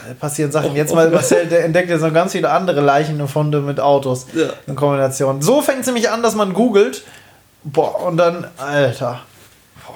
[0.07, 0.71] Da passieren Sachen.
[0.71, 0.95] Oh, Jetzt oh.
[0.95, 4.49] mal, Marcel, der entdeckt jetzt noch ganz viele andere Leichen und Funde mit Autos Ja.
[4.67, 5.41] in Kombination.
[5.41, 7.03] So fängt es nämlich an, dass man googelt.
[7.63, 9.21] Boah, und dann, Alter.
[9.85, 9.95] Boah,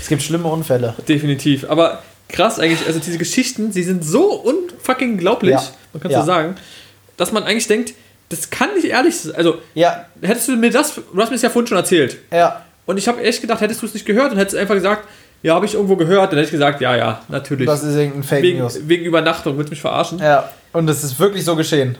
[0.00, 0.94] es gibt schlimme Unfälle.
[1.08, 1.68] Definitiv.
[1.70, 5.62] Aber krass eigentlich, also diese Geschichten, sie sind so unfucking glaublich, Ja.
[5.92, 6.20] man kann Ja.
[6.20, 6.56] so sagen,
[7.16, 7.94] dass man eigentlich denkt,
[8.28, 9.34] das kann nicht ehrlich sein.
[9.36, 12.16] Also, Ja, hättest du mir das, du hast mir das ja vorhin schon erzählt.
[12.30, 12.62] ja.
[12.86, 15.06] Und ich habe echt gedacht, hättest du es nicht gehört und hättest einfach gesagt,
[15.42, 17.66] ja, habe ich irgendwo gehört, dann hätte ich gesagt, ja, ja, natürlich.
[17.66, 18.78] Das ist irgendein Fake wegen, News.
[18.86, 20.18] wegen Übernachtung, willst du mich verarschen?
[20.20, 21.98] Ja, und es ist wirklich so geschehen.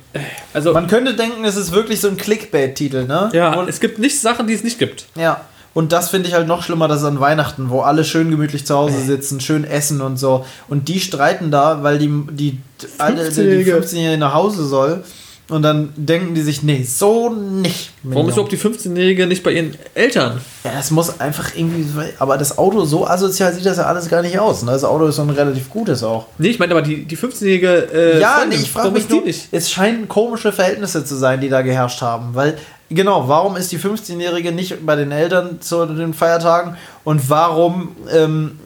[0.55, 3.29] Also, Man könnte denken, es ist wirklich so ein Clickbait-Titel, ne?
[3.35, 5.05] ja, Wo- es gibt nicht Sachen, die es nicht gibt.
[5.14, 5.43] Ja.
[5.74, 8.74] Und das finde ich halt noch schlimmer, dass an Weihnachten, wo alle schön gemütlich zu
[8.74, 10.47] Hause sitzen, schön essen und so.
[10.68, 13.76] Und die streiten da, weil die, die, die 15-Jährige.
[13.76, 15.05] 15-Jährige nach Hause soll.
[15.51, 17.93] Und dann denken die sich, nee, so nicht.
[18.03, 20.43] Warum ist überhaupt die 15-Jährige nicht bei ihren Eltern?
[20.63, 21.87] Ja, es muss einfach irgendwie.
[22.19, 24.63] Aber das Auto, so asozial sieht das ja alles gar nicht aus.
[24.63, 24.73] Ne?
[24.73, 26.27] Das Auto ist so ein relativ gutes auch.
[26.37, 27.89] Nee, ich meine aber die, die 15-Jährige.
[27.93, 29.49] Äh, ja, Freundin, nee, ich frage warum mich nur, nicht.
[29.51, 32.35] es scheinen komische Verhältnisse zu sein, die da geherrscht haben.
[32.35, 32.59] Weil,
[32.91, 38.59] genau, warum ist die 15-Jährige nicht bei den Eltern zu den Feiertagen und warum ähm,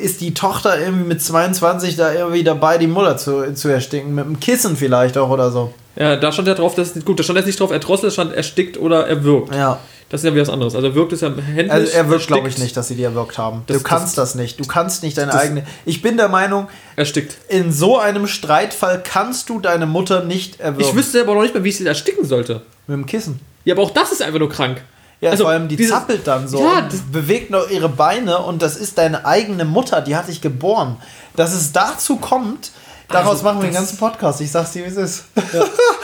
[0.00, 4.14] ist die Tochter irgendwie mit 22 da irgendwie dabei, die Mutter zu, zu ersticken?
[4.14, 5.74] Mit einem Kissen vielleicht auch oder so.
[5.96, 8.78] Ja, da stand ja drauf, dass gut, da stand jetzt nicht drauf, erdrosselt, stand erstickt
[8.78, 9.54] oder erwürgt.
[9.54, 9.78] Ja.
[10.08, 10.74] Das ist ja wieder was anderes.
[10.74, 11.70] Also wirkt es ja händlich.
[11.70, 13.62] Also er wirkt, glaube ich, nicht, dass sie die erwirkt haben.
[13.68, 14.58] Das- du kannst das, nicht.
[14.58, 15.64] Du kannst nicht deine das- eigene.
[15.84, 17.36] Ich bin der Meinung, Erstickt.
[17.48, 20.88] in so einem Streitfall kannst du deine Mutter nicht erwürgen.
[20.88, 22.62] Ich wüsste aber noch nicht mal, wie ich sie ersticken sollte.
[22.88, 23.38] Mit dem Kissen.
[23.64, 24.82] Ja, aber auch das ist einfach nur krank.
[25.20, 28.38] Ja, Also, vor allem die dieses- zappelt dann so Ja, das- bewegt noch ihre Beine
[28.38, 30.96] und das ist deine eigene Mutter, die hat dich geboren.
[31.36, 32.70] Dass es dazu kommt,
[33.10, 34.40] daraus Also, machen wir den ganzen Podcast.
[34.40, 35.24] Ich sag's dir, wie es ist.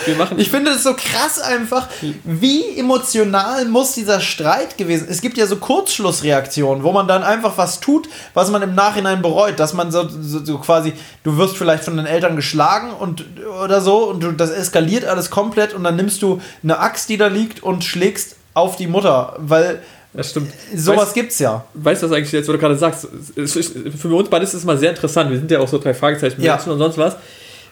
[0.05, 0.39] Wir machen.
[0.39, 1.89] Ich finde es so krass einfach,
[2.25, 5.07] wie emotional muss dieser Streit gewesen.
[5.09, 9.23] Es gibt ja so Kurzschlussreaktionen, wo man dann einfach was tut, was man im Nachhinein
[9.23, 10.93] bereut, dass man so, so, so quasi,
[11.23, 13.25] du wirst vielleicht von den Eltern geschlagen und
[13.63, 17.17] oder so und du, das eskaliert alles komplett und dann nimmst du eine Axt, die
[17.17, 19.83] da liegt und schlägst auf die Mutter, weil
[20.17, 20.53] das stimmt.
[20.75, 21.65] sowas weißt, gibt's ja.
[21.75, 23.07] weißt du das eigentlich jetzt, wo du gerade sagst?
[23.35, 25.31] Für uns beide ist es mal sehr interessant.
[25.31, 26.55] Wir sind ja auch so drei Fragezeichen Ja.
[26.55, 27.17] Menschen und sonst was.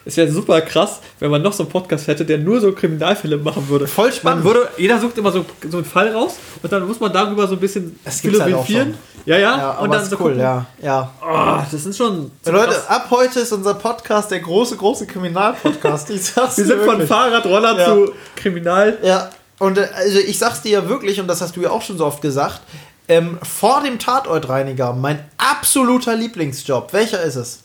[0.07, 3.37] Es wäre super krass, wenn man noch so einen Podcast hätte, der nur so Kriminalfälle
[3.37, 3.87] machen würde.
[3.87, 4.43] Voll spannend.
[4.45, 7.47] Man würde, jeder sucht immer so, so einen Fall raus und dann muss man darüber
[7.47, 8.93] so ein bisschen Das halt auch schon.
[9.25, 9.57] Ja, ja.
[9.57, 11.11] Ja, und dann ist so cool, gucken, ja, ja.
[11.23, 12.29] Oh, das ist schon.
[12.43, 12.87] so Leute, krass.
[12.87, 16.09] ab heute ist unser Podcast der große, große Kriminalpodcast.
[16.09, 17.07] Wir sind von wirklich.
[17.09, 17.85] Fahrradroller Ja.
[17.85, 18.99] zu Kriminal.
[19.01, 21.81] Ja, und äh, also ich sag's dir ja wirklich, und das hast du ja auch
[21.81, 22.61] schon so oft gesagt,
[23.07, 26.91] ähm, vor dem Tatortreiniger, mein absoluter Lieblingsjob.
[26.91, 27.59] Welcher ist es?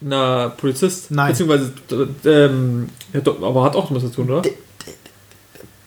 [0.00, 1.10] Na, Polizist.
[1.10, 1.32] Nein.
[1.32, 1.72] Beziehungsweise,
[2.24, 2.88] ähm,
[3.42, 4.42] aber hat auch was zu tun, oder?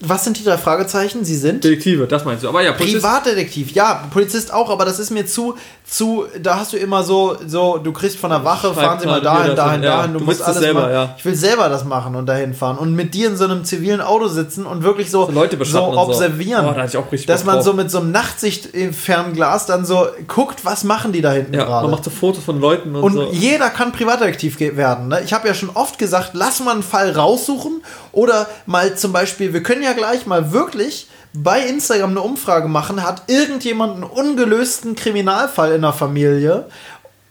[0.02, 1.26] Was sind die drei Fragezeichen?
[1.26, 2.50] Sie sind Detektive, das meinst du.
[2.50, 6.72] Aber ja, Polizist, Privatdetektiv, ja, Polizist auch, aber das ist mir zu, zu, da hast
[6.72, 9.74] du immer so, so, du kriegst von der Wache, Schreib fahren sie mal dahin, dahin,
[9.74, 9.97] hin, ja.
[9.97, 11.16] dahin, du, Du musst alles selber, mal, ja.
[11.18, 14.00] ich will selber das machen und dahin fahren und mit dir in so einem zivilen
[14.00, 16.00] Auto sitzen und wirklich so, So Leute so und so.
[16.00, 17.66] observieren, Oh, da ich auch richtig dass man drauf.
[17.66, 21.84] so mit so einem Nachtsichtfernglas dann so guckt, was machen die da hinten ja, gerade.
[21.84, 23.30] man macht so Fotos von Leuten und, Und so.
[23.32, 25.10] jeder kann Privatdetektiv werden.
[25.10, 25.22] Ne?
[25.24, 27.82] Ich habe ja schon oft gesagt, lass mal einen Fall raussuchen
[28.12, 33.03] oder mal zum Beispiel, wir können ja gleich mal wirklich bei Instagram eine Umfrage machen,
[33.03, 36.66] hat irgendjemand einen ungelösten Kriminalfall in der Familie?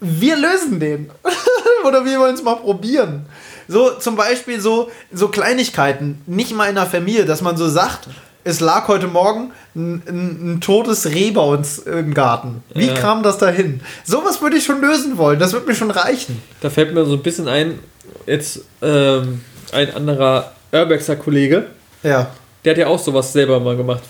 [0.00, 1.10] Wir lösen den.
[1.84, 3.26] oder wir wollen es mal probieren.
[3.66, 8.08] So zum Beispiel so, so Kleinigkeiten, nicht mal in der Familie, dass man so sagt,
[8.44, 12.62] es lag heute Morgen ein, ein, ein totes Reh bei uns im Garten.
[12.74, 12.94] Wie Ja.
[12.94, 13.80] kam das dahin?
[14.04, 15.38] Sowas würde ich schon lösen wollen.
[15.38, 16.40] Das wird mir schon reichen.
[16.60, 17.78] Da fällt mir so ein bisschen ein,
[18.26, 21.66] jetzt ähm, ein anderer Urbexer Kollege,
[22.02, 22.30] Ja.
[22.64, 24.02] der hat ja auch sowas selber mal gemacht.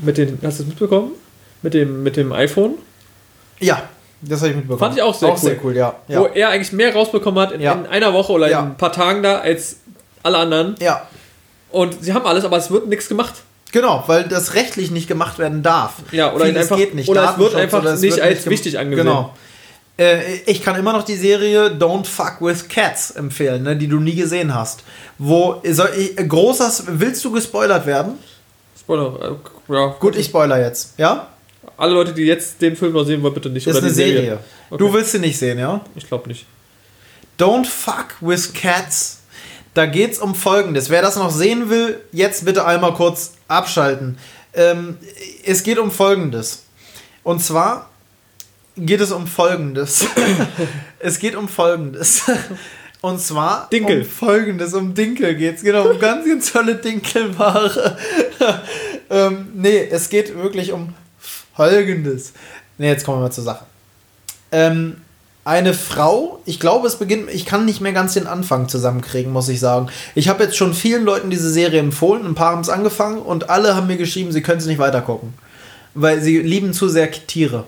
[0.00, 1.12] Mit den, hast du das mitbekommen?
[1.62, 2.74] Mit dem, mit dem iPhone?
[3.60, 3.82] Ja,
[4.20, 4.78] das habe ich mitbekommen.
[4.80, 5.38] Fand ich auch sehr auch cool.
[5.38, 5.94] sehr cool, ja.
[6.08, 6.26] Wo Ja.
[6.34, 7.72] er eigentlich mehr rausbekommen hat in, Ja.
[7.72, 8.60] in einer Woche oder Ja.
[8.60, 9.76] in ein paar Tagen da als
[10.22, 10.74] alle anderen.
[10.80, 11.06] ja.
[11.70, 13.32] Und sie haben alles, aber es wird nichts gemacht.
[13.72, 15.94] Genau, weil das rechtlich nicht gemacht werden darf.
[16.10, 17.08] Ja, oder Vieles einfach- geht nicht.
[17.08, 19.06] oder es wird einfach oder es nicht wird als gem- wichtig angesehen.
[19.06, 19.32] Genau.
[20.02, 24.00] Äh, ich kann immer noch die Serie Don't Fuck with Cats empfehlen, ne, die du
[24.00, 24.82] nie gesehen hast.
[25.18, 28.18] Wo soll ich, äh, großer, willst du gespoilert werden?
[28.78, 29.38] Spoiler,
[29.68, 29.86] äh, ja.
[30.00, 31.28] Gut, ich spoiler jetzt, ja?
[31.76, 33.66] Alle Leute, die jetzt den Film noch sehen wollen, bitte nicht.
[33.66, 34.38] Ist oder eine die Serie.
[34.70, 34.78] Okay.
[34.78, 35.80] Du willst sie nicht sehen, ja?
[35.94, 36.46] Ich glaube nicht.
[37.38, 39.20] Don't fuck with cats.
[39.74, 40.90] Da geht's um Folgendes.
[40.90, 44.18] Wer das noch sehen will, jetzt bitte einmal kurz abschalten.
[44.54, 44.98] Ähm,
[45.44, 46.64] es geht um Folgendes.
[47.22, 47.91] Und zwar
[48.76, 50.06] geht es um Folgendes.
[50.98, 52.22] es geht um Folgendes.
[53.00, 54.02] Und zwar Dinkel.
[54.02, 54.74] um Folgendes.
[54.74, 55.62] Um Dinkel geht's.
[55.62, 57.96] Genau, um ganz, ganz tolle Dinkelware.
[59.10, 60.94] ähm, nee, es geht wirklich um
[61.56, 62.32] Folgendes.
[62.78, 63.66] Nee, jetzt kommen wir mal zur Sache.
[64.52, 64.98] Ähm,
[65.44, 69.48] eine Frau, ich glaube, es beginnt, ich kann nicht mehr ganz den Anfang zusammenkriegen, muss
[69.48, 69.88] ich sagen.
[70.14, 73.50] Ich habe jetzt schon vielen Leuten diese Serie empfohlen, ein paar haben es angefangen und
[73.50, 75.34] alle haben mir geschrieben, sie können es nicht weitergucken.
[75.94, 77.64] Weil sie lieben zu sehr Tiere.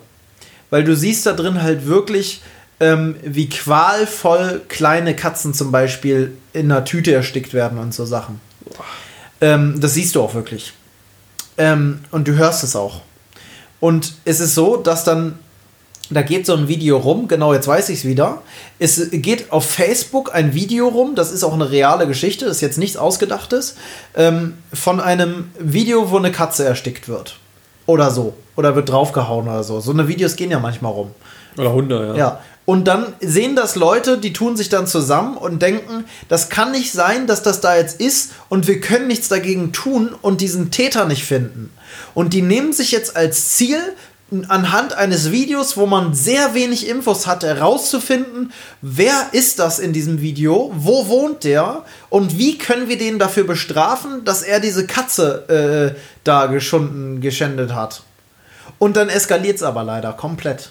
[0.75, 2.43] Weil du siehst da drin halt wirklich,
[2.81, 8.41] ähm, wie qualvoll kleine Katzen zum Beispiel in einer Tüte erstickt werden und so Sachen.
[9.41, 10.73] Ähm, das siehst du auch wirklich.
[11.59, 13.03] Ähm, und du hörst es auch.
[13.79, 15.39] Und es ist so, dass dann,
[16.11, 18.43] da geht so ein Video rum, genau jetzt weiß ich es wieder.
[18.81, 22.63] Es geht auf Facebook ein Video rum, das ist auch eine reale Geschichte, das ist
[22.63, 23.77] jetzt nichts Ausgedachtes,
[24.17, 27.39] ähm, von einem Video, wo eine Katze erstickt wird.
[27.87, 28.35] Oder so.
[28.57, 29.81] Oder wird draufgehauen oder so.
[29.81, 31.11] So eine Videos gehen ja manchmal rum.
[31.57, 32.15] Oder Hunde, ja.
[32.17, 32.41] Ja.
[32.67, 36.93] Und dann sehen das Leute, die tun sich dann zusammen und denken, das kann nicht
[36.93, 41.05] sein, dass das da jetzt ist und wir können nichts dagegen tun und diesen Täter
[41.05, 41.71] nicht finden.
[42.15, 43.79] Und die nehmen sich jetzt als Ziel,
[44.49, 50.21] anhand eines Videos, wo man sehr wenig Infos hat, herauszufinden, wer ist das in diesem
[50.21, 55.95] Video, wo wohnt der und wie können wir den dafür bestrafen, dass er diese Katze
[55.95, 58.03] äh, da geschunden, geschändet hat.
[58.79, 60.71] Und dann eskaliert es aber leider komplett.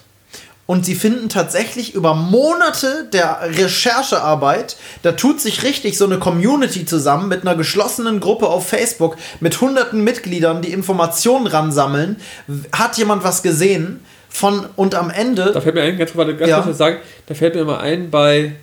[0.65, 6.85] Und sie finden tatsächlich über Monate der Recherchearbeit, da tut sich richtig so eine Community
[6.85, 12.15] zusammen mit einer geschlossenen Gruppe auf Facebook mit hunderten Mitgliedern, die Informationen ransammeln.
[12.71, 13.99] Hat jemand was gesehen?
[14.29, 15.51] Von und am Ende.
[15.53, 16.61] Da fällt mir ein, ganz, ganz Ja.
[16.61, 16.97] kurz sagen,
[17.27, 18.55] da fällt mir immer ein bei,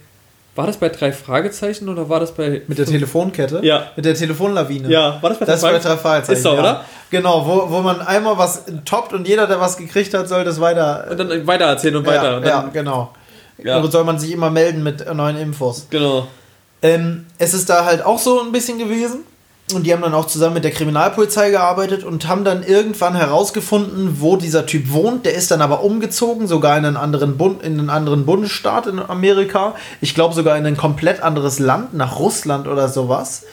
[0.61, 2.61] war das bei drei Fragezeichen oder war das bei...
[2.67, 3.61] Mit der Telefonkette?
[3.63, 3.87] Ja.
[3.97, 4.91] Mit der Telefonlawine.
[4.91, 6.37] Ja, war das bei Das ist bei drei drei Fragezeichen.
[6.37, 6.61] Ist so, ja.
[6.61, 6.85] oder?
[7.11, 10.61] Genau, wo, wo man einmal was toppt und jeder, der was gekriegt hat, soll das
[10.61, 11.07] weiter.
[11.11, 12.33] Und dann weiter erzählen und weiter.
[12.33, 13.11] ja, und ja, dann, genau.
[13.57, 13.79] Ja.
[13.79, 15.87] Und soll man sich immer melden mit neuen Infos.
[15.89, 16.29] Genau.
[16.83, 19.25] Ähm, es ist da halt auch so ein bisschen gewesen.
[19.77, 24.21] Und die haben dann auch zusammen mit der Kriminalpolizei gearbeitet und haben dann irgendwann herausgefunden,
[24.21, 25.27] wo dieser Typ wohnt.
[25.27, 28.99] Der ist dann aber umgezogen, sogar in einen anderen, Bund, in einen anderen Bundesstaat in
[28.99, 29.75] Amerika.
[30.01, 33.45] Ich glaube sogar in ein komplett anderes Land, nach Russland oder sowas.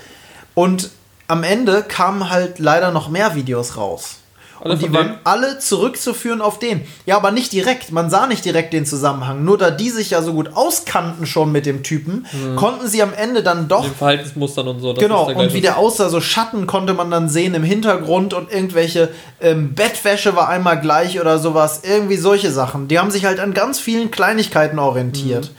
[0.53, 0.89] Und
[1.27, 4.17] am Ende kamen halt leider noch mehr Videos raus.
[4.61, 5.15] Alle und die waren dem?
[5.23, 6.81] alle zurückzuführen auf den.
[7.05, 7.91] Ja, aber nicht direkt.
[7.91, 9.43] Man sah nicht direkt den Zusammenhang.
[9.43, 13.13] Nur da die sich ja so gut auskannten schon mit dem Typen, konnten sie am
[13.13, 14.93] Ende dann doch Den Verhaltensmustern und so.
[14.93, 19.09] Genau, und wie der aussah, so Schatten konnte man dann sehen im Hintergrund und irgendwelche
[19.41, 21.81] ähm, Bettwäsche war einmal gleich oder sowas.
[21.83, 22.87] Irgendwie solche Sachen.
[22.87, 25.51] Die haben sich halt an ganz vielen Kleinigkeiten orientiert.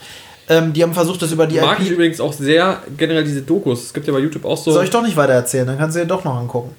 [0.49, 1.93] Ähm, die haben versucht, das über die Mag ich IP.
[1.93, 3.83] übrigens auch sehr generell diese Dokus.
[3.83, 4.71] Es gibt ja bei YouTube auch so.
[4.71, 6.75] Soll ich doch nicht weiter erzählen, dann kannst du dir doch noch angucken.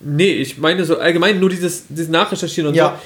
[0.00, 2.98] Nee, ich meine so allgemein nur dieses, dieses Nachrecherchieren und Ja.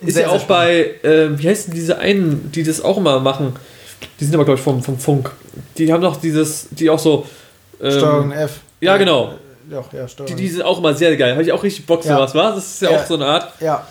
[0.00, 0.06] so.
[0.06, 3.54] Ist Sehr, ja auch bei, ähm, wie heißen diese einen, die das auch immer machen?
[4.18, 5.30] Die sind aber, glaube ich, vom, vom Funk.
[5.78, 7.24] Die haben doch dieses, die auch so.
[7.80, 8.60] Ähm, Steuerung F.
[8.80, 9.34] Ja, genau.
[9.70, 10.26] Ja, ja, Steuern.
[10.26, 11.32] Die, die sind auch immer sehr geil.
[11.32, 12.16] Habe ich auch richtig Bock, Ja.
[12.16, 12.54] sowas, was?
[12.56, 12.98] Das ist ja, Ja.
[13.00, 13.52] auch so eine Art.
[13.60, 13.86] ja.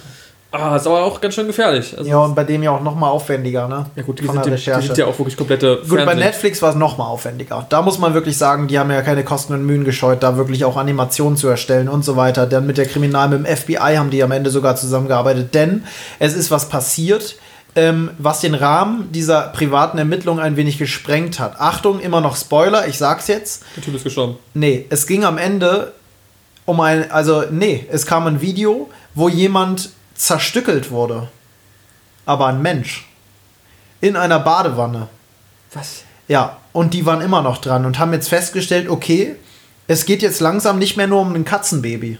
[0.53, 1.97] Ah, ist aber auch ganz schön gefährlich.
[1.97, 3.85] Also, ja, und bei dem ja auch nochmal aufwendiger, ne?
[3.95, 6.19] ja gut, die Von sind, der die, sind ja auch wirklich komplette Gut, bei Fernsehen.
[6.19, 7.65] Netflix war es nochmal aufwendiger.
[7.69, 10.65] Da muss man wirklich sagen, die haben ja keine Kosten und Mühen gescheut, da wirklich
[10.65, 12.47] auch Animationen zu erstellen und so weiter.
[12.47, 15.85] Dann mit der Kriminal, mit dem FBI haben die am Ende sogar zusammengearbeitet, denn
[16.19, 17.37] es ist was passiert,
[17.77, 21.61] ähm, was den Rahmen dieser privaten Ermittlung ein wenig gesprengt hat.
[21.61, 23.63] Achtung, immer noch Spoiler, ich sag's jetzt.
[23.77, 24.35] Der Typ ist gestorben.
[24.53, 25.93] Nee, es ging am Ende
[26.65, 29.91] um ein, also nee, es kam ein Video, wo jemand
[30.21, 31.29] zerstückelt wurde.
[32.25, 33.07] Aber ein Mensch.
[34.01, 35.09] In einer Badewanne.
[35.73, 36.03] Was?
[36.27, 39.35] Ja, und die waren immer noch dran und haben jetzt festgestellt, okay,
[39.87, 42.19] es geht jetzt langsam nicht mehr nur um ein Katzenbaby.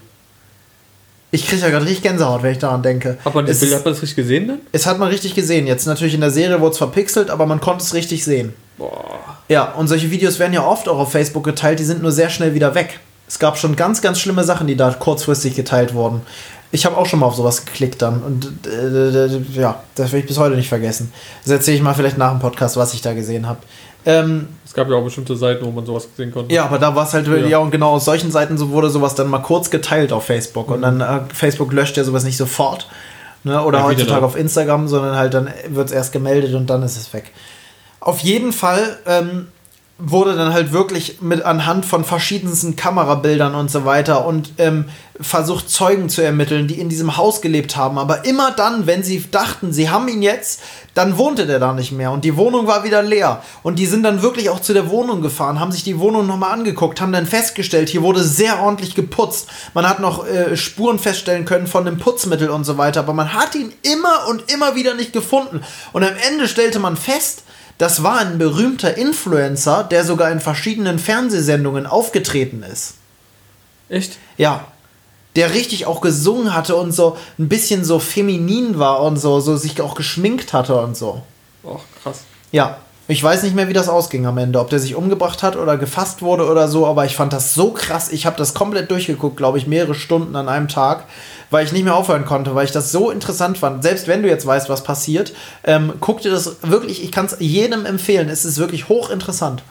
[1.30, 3.16] Ich kriege ja gerade richtig Gänsehaut, wenn ich daran denke.
[3.24, 4.60] Hat man, es, das Bild, hat man das richtig gesehen dann?
[4.72, 5.66] es hat man richtig gesehen.
[5.66, 8.52] Jetzt natürlich in der Serie wurde es verpixelt, aber man konnte es richtig sehen.
[8.76, 9.38] Boah.
[9.48, 12.28] Ja, und solche Videos werden ja oft auch auf Facebook geteilt, die sind nur sehr
[12.28, 13.00] schnell wieder weg.
[13.28, 16.20] Es gab schon ganz, ganz schlimme Sachen, die da kurzfristig geteilt wurden.
[16.72, 20.20] Ich habe auch schon mal auf sowas geklickt dann und äh, äh, ja, das werde
[20.20, 21.12] ich bis heute nicht vergessen.
[21.44, 23.60] Das erzähle ich mal vielleicht nach dem Podcast, was ich da gesehen habe.
[24.04, 26.52] Ähm, Es gab ja auch bestimmte Seiten, wo man sowas sehen konnte.
[26.52, 27.36] ja, aber da war es halt, ja.
[27.36, 27.58] Ja.
[27.58, 30.82] und genau aus solchen Seiten so wurde sowas dann mal kurz geteilt auf Facebook und
[30.82, 32.88] dann äh, Facebook löscht ja sowas nicht sofort.
[33.44, 33.62] Ne?
[33.62, 36.96] Oder Ja, heutzutage auf Instagram, sondern halt dann wird es erst gemeldet und dann ist
[36.96, 37.32] es weg.
[38.00, 39.48] Auf jeden Fall ähm,
[40.04, 44.86] wurde dann halt wirklich mit anhand von verschiedensten Kamerabildern und so weiter und ähm,
[45.20, 47.98] versucht Zeugen zu ermitteln, die in diesem Haus gelebt haben.
[47.98, 50.60] Aber immer dann, wenn sie dachten, sie haben ihn jetzt,
[50.94, 53.42] dann wohnte der da nicht mehr und die Wohnung war wieder leer.
[53.62, 56.52] Und die sind dann wirklich auch zu der Wohnung gefahren, haben sich die Wohnung nochmal
[56.52, 59.48] angeguckt, haben dann festgestellt, hier wurde sehr ordentlich geputzt.
[59.72, 63.34] Man hat noch äh, Spuren feststellen können von dem Putzmittel und so weiter, aber man
[63.34, 65.60] hat ihn immer und immer wieder nicht gefunden.
[65.92, 67.44] Und am Ende stellte man fest,
[67.78, 72.94] das war ein berühmter Influencer, der sogar in verschiedenen Fernsehsendungen aufgetreten ist.
[73.88, 74.18] Echt?
[74.36, 74.66] Ja.
[75.34, 79.56] Der richtig auch gesungen hatte und so ein bisschen so feminin war und so, so
[79.56, 81.22] sich auch geschminkt hatte und so.
[81.62, 82.20] Oh, krass.
[82.50, 82.78] Ja.
[83.12, 85.76] Ich weiß nicht mehr, wie das ausging am Ende, ob der sich umgebracht hat oder
[85.76, 88.10] gefasst wurde oder so, aber ich fand das so krass.
[88.10, 91.04] Ich habe das komplett durchgeguckt, glaube ich, mehrere Stunden an einem Tag,
[91.50, 93.82] weil ich nicht mehr aufhören konnte, weil ich das so interessant fand.
[93.82, 97.36] Selbst wenn du jetzt weißt, was passiert, ähm, guck dir das wirklich, ich kann es
[97.38, 98.30] jedem empfehlen.
[98.30, 99.62] Es ist wirklich hochinteressant.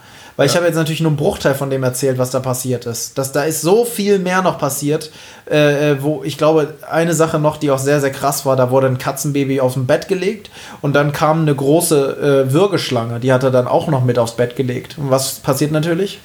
[0.42, 3.16] Weil ich habe jetzt natürlich nur einen Bruchteil von dem erzählt, was da passiert ist.
[3.16, 5.12] Das, da ist so viel mehr noch passiert,
[5.48, 8.72] äh, äh, wo ich glaube, eine Sache noch, die auch sehr, sehr krass war, da
[8.72, 10.50] wurde ein Katzenbaby auf dem Bett gelegt
[10.82, 14.36] und dann kam eine große äh, Würgeschlange, die hat er dann auch noch mit aufs
[14.36, 14.98] Bett gelegt.
[14.98, 16.20] Und was passiert natürlich?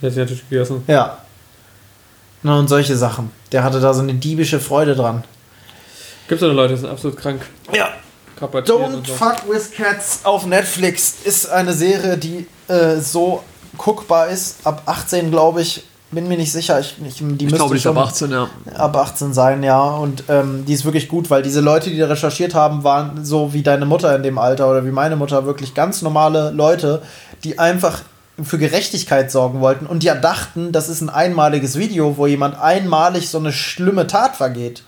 [0.00, 0.82] Der hat sich natürlich gegessen.
[0.86, 1.18] Ja.
[2.42, 3.32] Na, und solche Sachen.
[3.52, 5.24] Der hatte da so eine diebische Freude dran.
[6.26, 7.42] Gibt es eine Leute, die sind absolut krank.
[7.70, 7.90] Ja,
[8.40, 9.12] Don't so.
[9.14, 13.42] Fuck with Cats auf Netflix ist eine Serie, die äh, so
[13.78, 14.58] guckbar ist.
[14.64, 15.84] Ab 18, glaube ich.
[16.10, 16.80] Bin mir nicht sicher.
[16.80, 18.48] Ich, ich, die müsste schon 18, ja.
[18.76, 19.78] ab 18 sein, ja.
[19.82, 23.52] Und ähm, die ist wirklich gut, weil diese Leute, die da recherchiert haben, waren so
[23.52, 27.02] wie deine Mutter in dem Alter oder wie meine Mutter wirklich ganz normale Leute,
[27.44, 28.00] die einfach
[28.42, 33.28] für Gerechtigkeit sorgen wollten und ja dachten, das ist ein einmaliges Video, wo jemand einmalig
[33.28, 34.84] so eine schlimme Tat vergeht.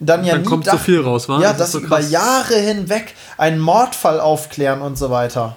[0.00, 1.40] Dann ja Dann nie kommt so dachten- viel raus, wa?
[1.40, 2.00] Ja, Das dass so über.
[2.00, 5.56] Jahre hinweg einen Mordfall aufklären und so weiter.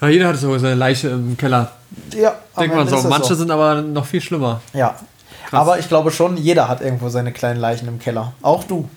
[0.00, 1.72] Ja, jeder hat so seine Leiche im Keller.
[2.14, 3.08] Ja, Denkt man so.
[3.08, 4.60] Manche sind aber noch viel schlimmer.
[4.72, 4.94] Ja.
[5.52, 8.32] Aber ich glaube schon, jeder hat irgendwo seine kleinen Leichen im Keller.
[8.42, 8.88] Auch du.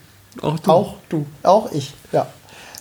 [0.42, 0.72] Auch du.
[0.72, 1.26] Auch du.
[1.44, 1.94] Auch ich.
[2.12, 2.28] Ja.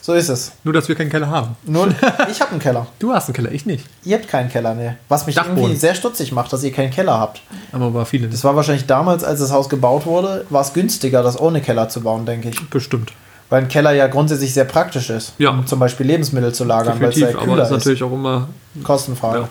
[0.00, 0.52] So ist es.
[0.64, 1.54] Nur, dass wir keinen Keller haben.
[1.64, 1.88] Nur,
[2.30, 2.86] ich habe einen Keller.
[2.98, 3.84] Du hast einen Keller, ich nicht.
[4.04, 4.96] Ihr habt keinen Keller, ne?
[5.08, 5.58] Was mich Dachboden.
[5.58, 7.42] irgendwie sehr stutzig macht, dass ihr keinen Keller habt.
[7.72, 8.28] Aber war viele.
[8.28, 11.90] Das war wahrscheinlich damals, als das Haus gebaut wurde, war es günstiger, das ohne Keller
[11.90, 12.70] zu bauen, denke ich.
[12.70, 13.12] bestimmt.
[13.50, 15.32] Weil ein Keller ja grundsätzlich sehr praktisch ist.
[15.38, 15.50] Ja.
[15.50, 17.76] Um zum Beispiel Lebensmittel zu lagern, weil es ja aber kühler ist ist.
[17.78, 18.48] natürlich auch immer.
[18.82, 19.38] Kostenfrei.
[19.40, 19.48] Ja.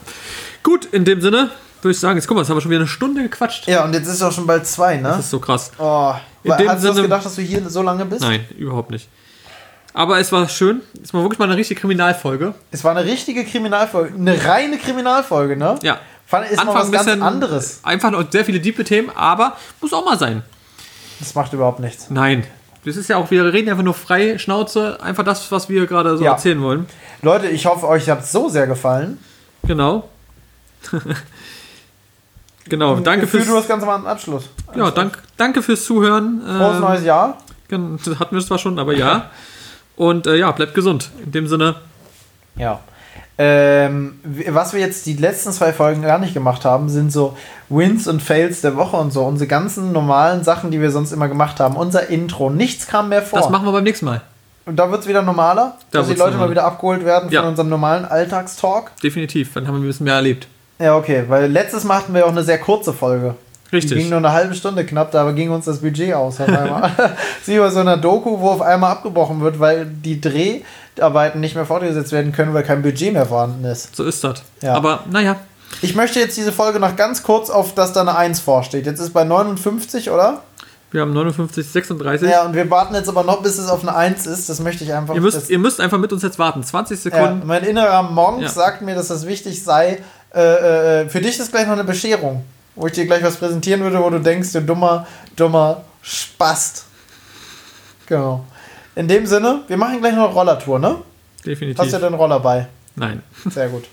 [0.67, 1.49] Gut, in dem Sinne
[1.81, 3.67] würde ich sagen, jetzt guck mal, jetzt haben wir schon wieder eine Stunde gequatscht.
[3.67, 5.03] Ja, und jetzt ist es auch schon bald zwei, ne?
[5.03, 5.71] Das ist so krass.
[5.77, 6.13] Oh,
[6.43, 8.19] In Wa- dem hast du das Sinne- gedacht, dass du hier so lange bist?
[8.21, 9.07] Nein, überhaupt nicht.
[9.93, 10.81] Aber es war schön.
[11.01, 12.53] Es war wirklich mal eine richtige Kriminalfolge.
[12.71, 14.13] Es war eine richtige Kriminalfolge.
[14.13, 15.75] Eine reine Kriminalfolge, ne?
[15.83, 15.99] Ja.
[16.25, 17.79] Fand, ist mal was ein ganz anderes.
[17.83, 20.43] Einfach und sehr viele diepe Themen, aber muss auch mal sein.
[21.19, 22.09] Das macht überhaupt nichts.
[22.09, 22.43] Nein.
[22.83, 26.17] Das ist ja auch, wir reden einfach nur frei, Schnauze, einfach das, was wir gerade
[26.17, 26.31] so Ja.
[26.33, 26.85] erzählen wollen.
[27.21, 29.17] Leute, ich hoffe, euch hat es so sehr gefallen.
[29.65, 30.09] Genau.
[32.69, 34.49] genau, danke Gefühl, fürs, du das Ganze mal am Abschluss.
[34.75, 36.41] ja, dank, danke fürs Zuhören.
[36.41, 37.37] Frohes Ähm, neues Jahr.
[37.71, 39.29] hatten wir zwar schon, aber ja.
[39.95, 41.09] Und äh, ja, bleibt gesund.
[41.23, 41.75] In dem Sinne,
[42.55, 42.79] Ja.
[43.39, 44.19] Ähm,
[44.49, 47.37] was wir jetzt die letzten zwei Folgen gar nicht gemacht haben, sind so
[47.69, 49.23] Wins und Fails der Woche und so.
[49.25, 51.75] Unsere ganzen normalen Sachen, die wir sonst immer gemacht haben.
[51.75, 52.49] Unser Intro.
[52.49, 53.39] Nichts kam mehr vor.
[53.39, 54.21] das machen wir beim nächsten Mal.
[54.65, 56.51] und da wird es wieder normaler, Da dass die Leute mal normaler.
[56.51, 57.41] wieder abgeholt werden Ja.
[57.41, 58.91] von unserem normalen Alltagstalk.
[59.03, 59.53] Definitiv.
[59.53, 60.47] Dann haben wir ein bisschen mehr erlebt.
[60.79, 63.35] Ja, okay, weil letztes Mal hatten wir auch eine sehr kurze Folge.
[63.71, 64.09] Die ging Richtig.
[64.09, 66.91] nur eine halbe Stunde knapp, da ging uns das Budget aus auf einmal.
[67.43, 71.65] Sie bei so einer Doku, wo auf einmal abgebrochen wird, weil die Dreharbeiten nicht mehr
[71.65, 73.93] fortgesetzt werden können, weil kein Budget mehr vorhanden ist.
[73.95, 74.41] So ist das.
[74.61, 74.73] Ja.
[74.73, 75.35] Aber naja,
[75.81, 78.85] Ich möchte jetzt diese Folge noch ganz kurz auf, dass da eine 1 vorsteht.
[78.85, 80.43] Jetzt ist bei 59, oder?
[80.91, 82.29] wir haben 59, 36.
[82.29, 84.47] Ja, und wir warten jetzt aber noch, bis es auf eine 1 ist.
[84.47, 85.13] Das möchte ich einfach.
[85.15, 86.63] Ihr müsst, ihr müsst einfach mit uns jetzt warten.
[86.63, 87.45] 20 ja, Sekunden.
[87.45, 88.47] mein innerer Monk Ja.
[88.49, 90.01] sagt mir, dass das wichtig sei.
[90.33, 92.43] Äh, äh, für dich ist gleich noch eine Bescherung,
[92.75, 96.85] wo ich dir gleich was präsentieren würde, wo du denkst, du dummer, dummer Spast.
[98.05, 98.45] Genau.
[98.95, 100.97] In dem Sinne, wir machen gleich noch eine Rollertour, ne?
[101.45, 101.83] Definitiv.
[101.83, 102.67] Hast du den Roller bei?
[102.95, 103.21] Nein.
[103.49, 103.85] Sehr gut.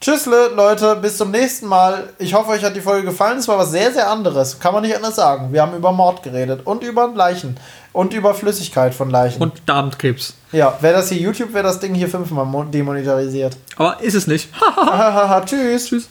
[0.00, 2.08] Tschüssle, Leute, bis zum nächsten Mal.
[2.18, 3.38] Ich hoffe, euch hat die Folge gefallen.
[3.38, 4.58] Es war was sehr, sehr anderes.
[4.58, 5.52] Kann man nicht anders sagen.
[5.52, 7.58] Wir haben über Mord geredet und über Leichen
[7.92, 9.42] und über Flüssigkeit von Leichen.
[9.42, 10.34] Und Darmkrebs.
[10.52, 13.56] ja, wäre das hier YouTube, wäre das Ding hier fünfmal mo- demonetarisiert.
[13.76, 14.48] Aber ist es nicht.
[14.76, 15.86] Hahaha, tschüss.
[15.86, 16.08] Tschüss.